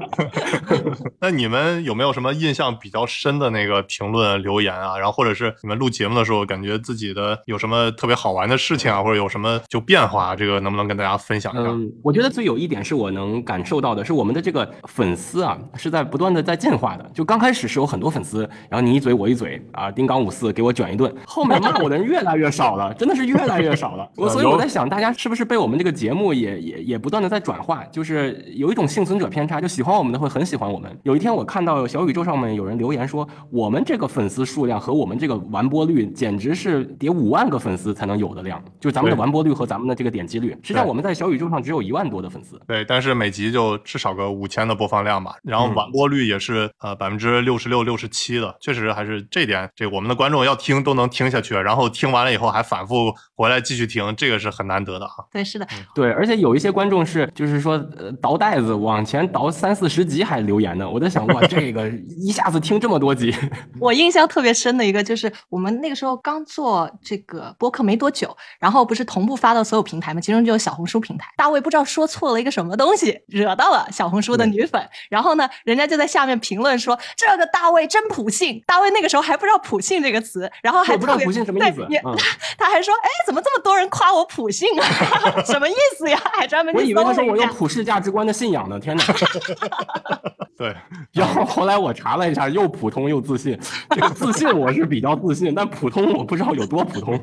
[1.21, 4.97] 那你们有没有什么印象比较深的那个评论留言啊？
[4.99, 11.71] 然后或者是你们录节目的时候，感觉自己的有什么特别好玩的事情啊，或者有什么就变化啊，这个能不能跟大家分享一下？
[11.71, 17.11] 嗯，我觉得最有一点是我能感受到的，是我们的这个粉丝啊，是在不断的在进化的。
[17.15, 24.09] 就刚开始是有很多粉丝，然后你一嘴我一嘴啊，丁刚五四给我卷一顿，后面骂我的人越来越少了，真的是越来越少了。
[24.17, 30.91] 我所以我在想，大家是不是被我们这个节目也也也不断的在转化，就是有一种幸存者偏差，就喜欢我们的会很喜欢我们。
[31.03, 42.61] 有一天我看到小宇宙上面有人留言说，我们这个粉丝数量和我们这个完播率简直是得五万个粉丝才能有的量，就咱们的完播率和咱们的这个点击率，实际上我们在小宇宙上只有一万多的粉丝。
[42.66, 55.24] 对，但是每集就至少个五千的播放量吧，然后嗯完播率也是呃百分之六十六、六十七的，确实还是这点，这个我们的观众要听都能听下去，然后听完了以后还反复回来继续听，这个是很难得的啊。
[55.32, 60.89] 对，是的，对，而且有一些观众是，就是说，呃，倒袋子往前倒三四十集还留言呢。
[60.89, 63.34] 我在想，哇， 这个一下子听这么多集，
[63.80, 71.26] 我印象特别深的一个就是我们那个时候刚做这个播客没多久，然后不是同步发到所有平台嘛，其中就有小红书平台。
[71.39, 78.62] 大卫不知道说错了一个什么东西，惹到了小红书的女粉，然后呢，人家就在下面评论说这个大卫真普信。
[78.66, 82.14] 大卫那个时候还不知道普信这个词，然后还不知道普信什么意思嗯
[82.59, 84.85] 他 他还说，哎，怎么这么多人夸我普信啊？
[85.47, 86.20] 什么意思呀？
[86.35, 88.79] 还专门去我以为他说我有普世价值观的信仰呢。
[88.79, 89.03] 天哪！
[90.59, 90.75] 对，
[91.13, 93.57] 然后后来我查了一下，又普通又自信。
[93.91, 97.17] 这个自信我是比较自信，但普通我不知道有多普通。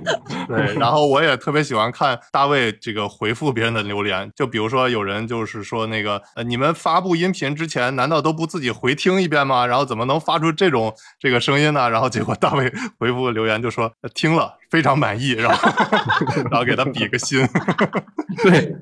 [0.47, 9.65] 对，然后我也特别喜欢看大卫这个回复别人的留言，就比如说有人就是说那个呃，你们发布音频之前难道都不自己回听一遍吗？
[9.65, 11.89] 然后怎么能发出这种这个声音呢？
[11.89, 15.69] 然后结果大卫回复留言就说、呃听了非常满意，然后
[16.51, 17.39] 然后给他比个心。
[18.43, 18.75] 对，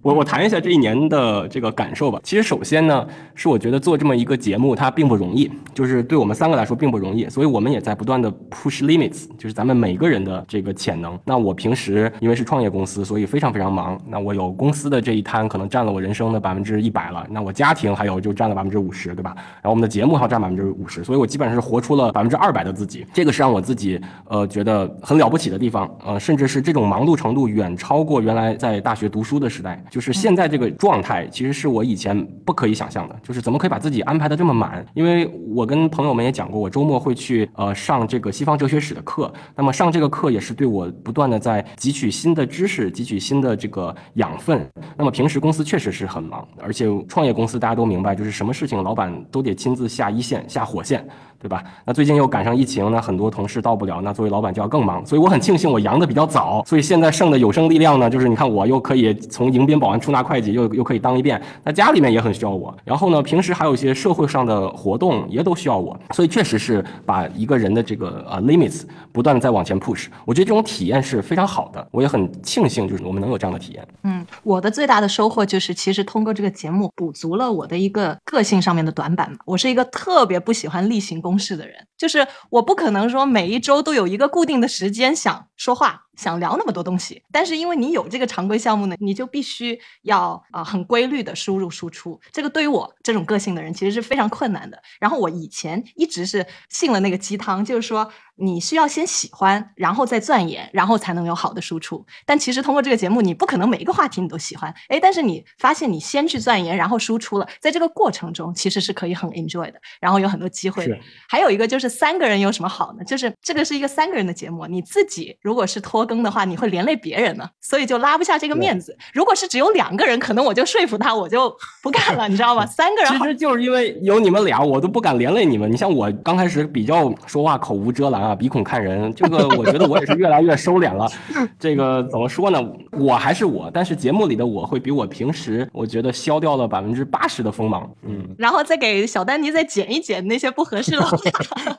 [0.00, 2.18] 我我谈一下这一年的这个感受吧。
[2.22, 11.18] 其实首先呢，是我觉得做这么一个节目它并不容易，就是对我们三个来说并不容易，所以我们也在不断的 push limits，就是咱们每个人的这个潜能。
[11.26, 14.00] 那我平时因为是创业公司，所以非常非常忙。
[14.08, 17.26] 那我有公司的这一摊，可能占了我人生的百分之一百了。
[17.28, 19.34] 那我家庭还有就占了百分之五十，对吧？
[19.36, 23.06] 然后我们的节目还要占百分之五十，所以我基本上是活出了百分之二百的自己。
[23.12, 29.82] 这个是让我自己呃觉得很了不起的地方，呃，甚至是这种忙碌程度远超过原来在大学读书的时代。
[29.90, 34.84] 就是现在这个状态，其实是我以前不可以想象的，就是怎么可以把自己安排的这么满？
[34.94, 44.66] 因为我跟朋友们也讲过，我周末会去呃上这个西方哲学史的课，那么上这个课也是对我不断的在汲取新的知识，汲取新的这个养分。
[44.96, 51.06] 那么平时公司确实是很忙，而且创业公司大家都明白，就是什么事情老板都得亲自下一线、下火线。
[51.44, 51.62] 对吧？
[51.84, 55.06] 那最近又赶上疫情，那很多同事到不了，那作为老板就要更忙。
[55.06, 61.40] 所以我很庆幸我阳的比较早，所以现在剩的有生力量呢，就是你看我又可以从迎宾保安出纳会计，又又可以当一遍。
[61.62, 70.06] 那家里面也很需要我，然后呢，平时还有一些社会上的活动也都需要我，所以确实是把一个人的这个呃 limits 不断的在往前 push。
[70.24, 73.86] 我觉得这种体验是非常好的，我也很庆幸就是我们能有这样的体验。
[74.02, 79.38] 嗯，我的最大的收获就是，其实通过这个节目补足了我的一个个性上面的短板嘛。
[79.44, 86.02] 我是一个特别不喜欢例行公事的人，就是我不可能说每一周都有一个固定的时间想说话。
[86.16, 92.20] 想聊那么多东西，但是因为你有这个常规项目呢，你就必须要啊、呃、很规律的输入输出。
[92.30, 94.80] 这个对于我这种个性的人其实是非常困难的。
[95.00, 102.06] 然后我以前一直是信了那个鸡汤，就是说你需要先喜欢，然后再钻研，然后才能有好的输出。
[102.24, 110.96] 但其实通过这个节目，你不可能每一个话题你都喜欢，哎，但是你发现你先去钻研，然后输出了，在这个过程中其实是可以很 enjoy 的，然后有很多机会的。
[111.28, 113.02] 还有一个就是三个人有什么好呢？
[113.02, 118.96] 就是这个是一个三个人的节目，你自己如果是拖更的话，你会连累别人呢，所以就拉不下这个面子。
[119.12, 122.64] 如果是只有两个人，可能我就说服他，我就不干了，你知道吗？
[122.64, 125.70] 三个人好其实就是因为有你们俩，我都不敢连累你们。
[125.70, 131.06] 你像我刚开始比较说话口无遮拦啊，鼻孔看人，这个我觉得我也是越来越收敛了。
[131.60, 132.58] 这个怎么说呢？
[132.92, 137.86] 我还是我，但是节目里的我会比我平时我觉得消掉了百分之八十的锋芒。
[138.06, 141.14] 嗯，然后再给小丹尼再剪一剪那些不合适的 话。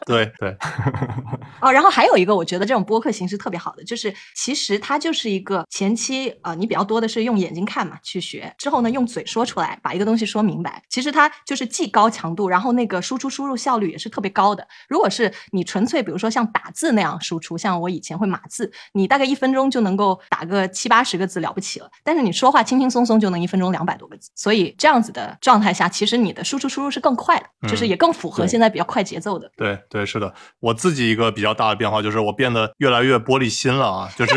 [0.05, 0.55] 对对，
[1.61, 10.83] 哦，然后还有一个，我觉得这种播客形式特别好的，就是其实它就是一个前期呃，你比较多的是用眼睛看嘛去学，之后呢用嘴说出来，把一个东西说明白。
[10.89, 14.67] 其实它就是既高强度，然后那个输出输入效率也是特别高的。
[14.89, 21.89] 如果是你纯粹比如说像打字那样输出，像我以前会码字，你大概一分钟就能够打个七八十个字了不起了。
[22.03, 29.49] 但是你说话轻轻松松就能一分钟两百多个字，所以这样子的状态下，其实你的输出输入是更快的，就是嗯也更符合现在比较快节奏的。
[29.55, 34.35] 对对，是的，我自己一个比较大的变化就是我变得越来越玻璃心了啊，就是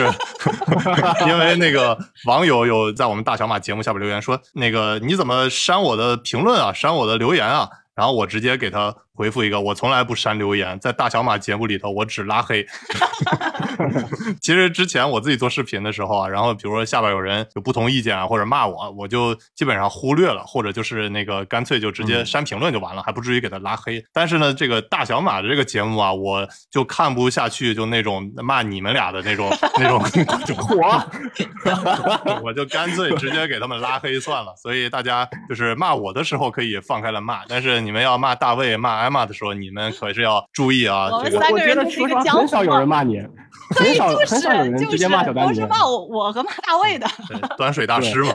[1.27, 1.97] 因为那个
[2.27, 7.69] 网友有在我们大小马节目下边留言说，那个你怎么删我的评论啊，删我的留言啊？
[7.95, 12.65] 然后我直接给他回复一个，我从来不删留言，在大小马节目里头我只拉黑。
[14.41, 24.01] 其实之前我自己做视频的时候啊，然后比如说下边有人有不同意见啊，或者骂我，我就基本上忽略了，或者就是那个干脆就直接删评论就完了，还不至于给他拉黑。
[24.13, 29.51] 但是呢，这个大小马的这个节目啊，我就看不下去，就那种骂你们俩的那种
[29.81, 31.05] 那种那种火，
[32.45, 34.55] 我就干脆直接给他们拉黑算了。
[34.63, 41.23] 所以大家就是骂我的时候可以放开了骂，但是你们要骂大卫、骂艾玛的时候，你们可是要注意啊我。
[41.23, 43.19] 们这个三个我觉得人就是一个江湖很少有人骂你，
[43.75, 45.73] 很少就是很少有人直接骂小丹尼就是都是。
[45.73, 47.07] 骂我我和骂大卫的。
[47.29, 48.35] 对端水大师嘛。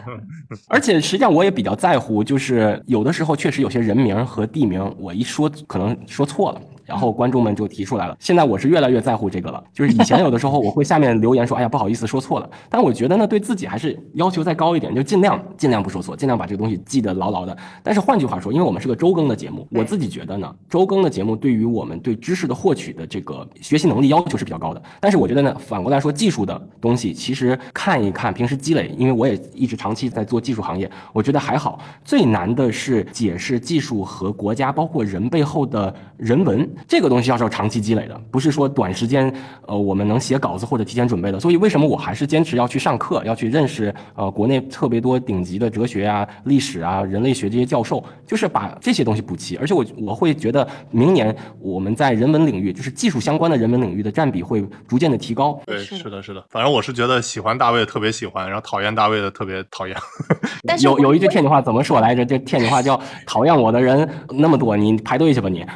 [0.68, 6.62] 而且实际上我也比较在乎，就是有的时候确实有些人名和地名，我一说可能说错了。
[6.86, 9.64] 然后观众们就提出来了，现在我是越来越在乎这个了。
[9.74, 17.58] 就是以前有的时候我会下面留言说，哎呀不好意思说错了， 但我觉得呢对自己还是要求再高一点，就尽量尽量不说错，尽量把这个东西记得牢牢的。
[17.82, 24.82] 但是换句话说，因为我们是个周更的节目，我自己觉得呢，周更的节目对于我们对知识的获取的这个学习能力要求是比较高的。
[25.00, 31.80] 但是我觉得呢，反过来说，技术的东西其实看一看，平时积累，因为我也一直长期在做技术行业，我觉得还好。
[32.04, 39.34] 最难的是解释技术和国家包括人背后的人文，这个东西要是要长期积累的，不是说短时间
[39.68, 41.40] 呃我们能写稿子或者提前准备的。
[41.40, 49.58] 所以为什么我还是坚持要去上课，要去认识呃国内特别多顶级的哲学啊、历史啊、人类学这些教授，就是把这些东西补齐。
[49.58, 55.60] 而且我我会觉得明年我们在人文领域，就是技术相关的人文领域的占比会逐渐的提高。
[55.66, 59.96] 对，是的是的，反正我是觉得喜欢大卫的特别喜欢，然后讨厌大卫的特别讨厌。
[59.96, 60.02] 有
[60.66, 62.24] 但是我有一句天津话怎么说来着？
[62.26, 65.66] 这天津话叫“讨厌我的人那么多，你排队去吧你。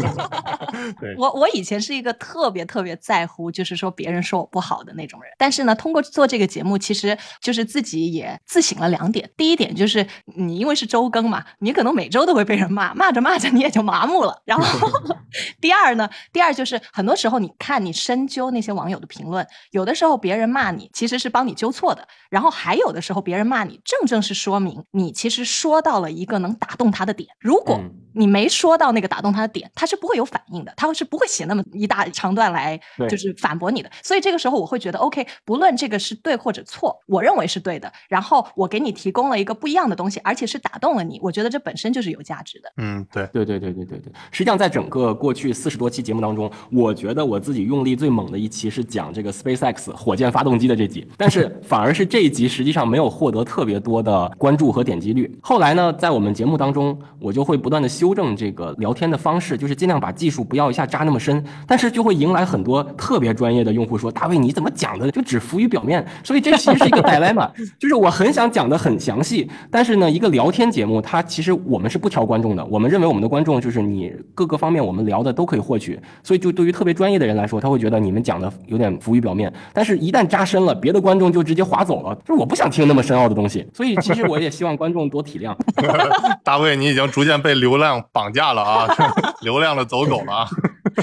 [1.00, 5.32] 对，我我以前是一个特别特别在乎，就是说别人说我不好的那种人。
[5.38, 9.30] 但是呢，通过做这个节目，其实就是自己也自省了两点。
[9.36, 10.06] 第一点就是
[10.36, 14.40] 你因为是周更嘛，你可能每周都会被人骂，骂着骂着你也就麻木了。
[14.44, 14.64] 然后
[15.60, 27.28] 第二呢，第二就是很多时候你看你深究那些网友的评论，有的时候别人骂你其实是帮你纠错的，然后还有的时候别人骂你，正正是说明你其实说到了一个能打动他的点。
[27.38, 33.90] 如果嗯你没说到那个打动他的点，他是不会有反应的，他是不会写那么一大长段来对就是反驳你的。
[34.02, 37.90] 所以这个时候我会觉得，OK，不论这个是对或者错，我认为是对的。
[38.08, 42.72] 然后我给你提供了一个不一样的东西，而且是打动了你，我觉得这本身就是有价值的。
[42.78, 55.38] 嗯，对，对对对对对对，实际上在整个过去四十多期节目当中，我觉得我自己用力最猛的一期是讲这个 SpaceX 火箭发动机的这集，但是反而是这一集实际上没有获得特别多的关注和点击率。
[55.42, 67.48] 后来呢，在我们节目当中，我就会不断的修正这个聊天的方式，就是尽量把技术不要一下扎那么深，但是就会迎来很多特别专业的用户说：“大卫你怎么讲的就只浮于表面？”所以这其实是一个 dilemma，
[67.78, 85.54] 就是我很想讲的很详细，但是呢，一个聊天节目它其实我们是不挑观众的，我们认为我们的观众就是你各个方面我们聊的都可以获取，所以就对于特别专业的人来说，他会觉得你们讲的有点浮于表面，但是一旦扎深了，别的观众就直接划走了，就是我不想听那么深奥的东西，所以其实我也希望观众多体谅。
[86.42, 88.88] 大卫，你已经逐渐被流量绑架了啊，
[89.42, 90.48] 流量的走狗了啊。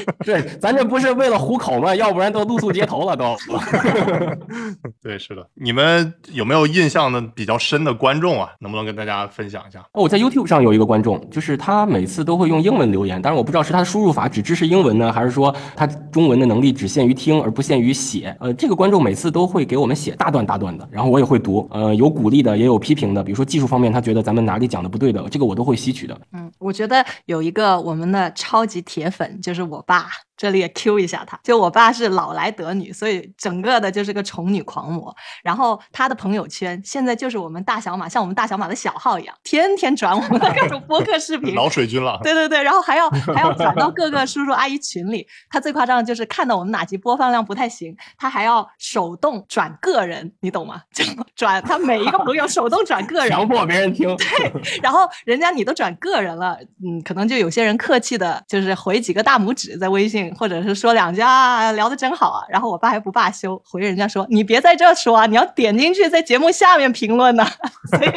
[0.25, 1.95] 对，咱这不是为了糊口吗？
[1.95, 3.35] 要不然都露宿街头了都。
[5.01, 5.47] 对，是的。
[5.55, 8.49] 你们有没有印象的比较深的观众啊？
[8.59, 9.79] 能不能跟大家分享一下？
[9.93, 18.35] 哦，我在 YouTube 上有一个观众，就是他每次都会用英文留言，但是我不知道是他的输入法只支持英文呢，还是说他中文的能力只限于听而不限于写。
[18.39, 26.17] 呃，这个观众每次都会给我们写大段大段的，然后我也会读，呃，有鼓励的，也有批评的，比如说技术方面他觉得咱们哪里讲的不对的，这个我都会吸取的。
[26.33, 35.13] 嗯，我觉得有一个我们的超级铁粉，就是我爸，这里也 Q 一下他，就我爸是老来得女，所以整个的就是个宠女狂魔。
[35.43, 41.55] 然后他的朋友圈现在就是我们大小马，像我们大小马的小号一样，天天转我们的各种播客视频。
[41.55, 42.19] 老水军了。
[42.23, 45.27] 对对对，然后还要 还要转到各个叔叔阿姨群里。
[45.49, 50.81] 他最夸张的就是看到我们哪集播放量不太行，他还要手动转个人，你懂吗？
[50.93, 51.03] 就
[51.35, 54.15] 转他每一个朋友手动转个人，强迫别人听。
[54.17, 62.45] 对然后人家你都转个人了，嗯，可能就有些人客气的，就是回几个大拇指在微信，或者是说两句啊，聊得真好啊。
[62.49, 67.45] 然后我爸还不罢休，回人家说你别在这说啊，你要点进去在节目下面评论呢。
[67.89, 68.11] 所以，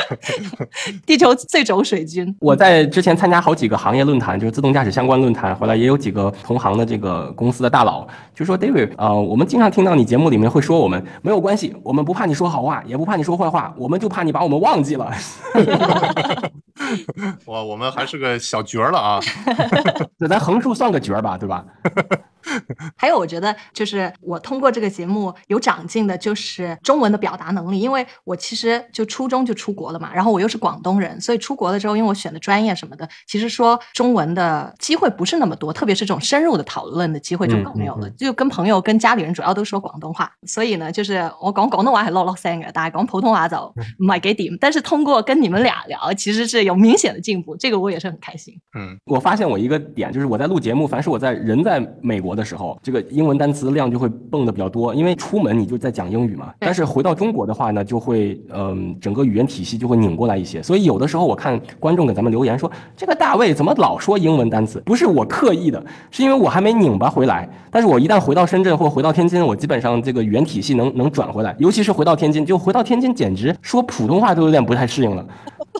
[1.06, 15.10] 地球最轴水军，我在之前参加好几个行业论坛，就是自动驾驶相关论坛，回来也有几个同行的这个公司的大佬就说，David 啊、我们经常听到你节目里面会说我们没有关系，我们不怕你说好话，也不怕你说坏话，我们就怕你把我们忘记了。
[17.46, 19.20] 哇，我们还是个小角儿了啊！
[20.18, 21.64] 这咱横竖算个角儿吧，对吧？
[22.94, 27.80] 还有，我觉得就是我通过这个节目有长进的，就是中文的表达能力。
[27.80, 38.10] 因为我其实就初中就出国了嘛，然后我又是广东人，所以出国了之后，因为我选的专业什么的，其实说中文的机会不是那么多，特别是这种深入的讨论的机会就更没有了。
[38.10, 43.56] 就跟朋友、跟家里人主要都说广东话，所以呢，就是我講廣東話係落落聲嘅，但係講普通话就
[43.98, 44.58] 唔係幾點。
[44.60, 48.54] 但是通过跟你们俩聊，其实是有明显的进步，这个我也是很开心。
[48.76, 56.52] 嗯，我发现我一个点就是我在录节目，凡是我在人在美国的时候，这个英文单词量就会蹦的比较多，因为出门你就在讲英语嘛。
[56.58, 60.62] 但是回到中国的话呢，就会嗯、呃，整个语言体系就会拧过来一些。
[60.62, 64.80] 所以有的时候我看观众给咱们留言说，这个大卫怎么老说英文单词？
[64.84, 67.48] 不是我刻意的，是因为我还没拧巴回来。
[67.70, 71.54] 但是我一旦回到深圳或回到天津，我基本上这个语言体系能能转回来。
[71.58, 75.26] 尤其是回到天津，就回到天津，简直说普通话都有点不太适应了。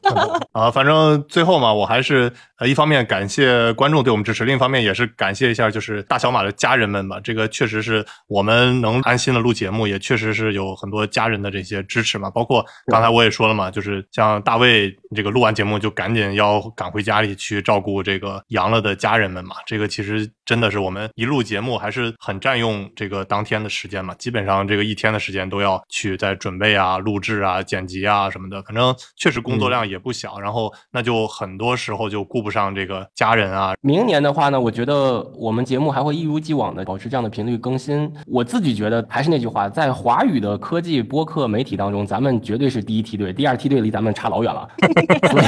[0.53, 7.18] 啊，反正最后嘛，我还是呃一方面感谢观众对我们支持，另一方面也是感谢一下就是大小马的家人们吧。
[7.22, 12.30] 这个确实是我们能安心的录节目，也确实是有很多家人的这些支持嘛。
[12.30, 19.57] 包括刚才我也说了嘛，就是像大卫这个录完节目就赶紧要赶回家里去照顾这个阳了的家人们嘛。
[19.66, 30.39] 这个其实真的是我们一录节目还是很占用这个当天的时间嘛，基本上这个一天的时间都要去在准备啊、录制啊、剪辑啊什么的，反正确实工作量也不小。
[30.39, 33.74] 然后那就很多时候就顾不上这个家人啊。
[33.80, 38.11] 明年的话呢，我觉得我们节目还会一如既往的保持这样的频率更新。
[38.26, 44.68] 我自己觉得还是那句话，在华语的科技播客媒体当中，咱们绝对是第一梯队，第二梯队离咱们差老远了。
[45.30, 45.41] 所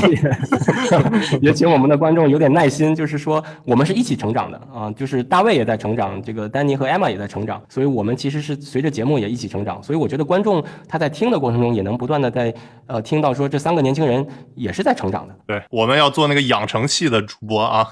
[1.32, 9.82] 以 也请我们的观众有点耐心，就是说我们是一起成长的啊，就是大卫也在成长，这个丹尼和 Emma 也在成长，所以我们其实是随着节目也一起成长。
[9.82, 12.52] 所以我觉得观众他在听的过程中也能不断的在
[12.86, 15.34] 呃听到说这三个年轻人也是在成长的。
[15.46, 17.88] 对，我们要做那个养成系的主播啊，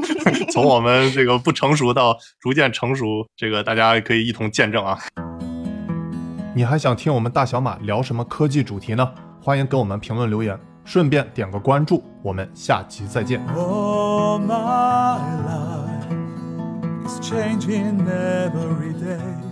[0.52, 4.98] 从我们这个不成熟到逐渐成熟，这个大家可以一同见证啊。
[6.54, 9.12] 你还想听我们大小马聊什么科技主题呢？
[9.40, 13.40] 欢迎给我们评论留言，顺便点个关注，我们下期再见。
[13.54, 19.47] Oh, my life is changing every day.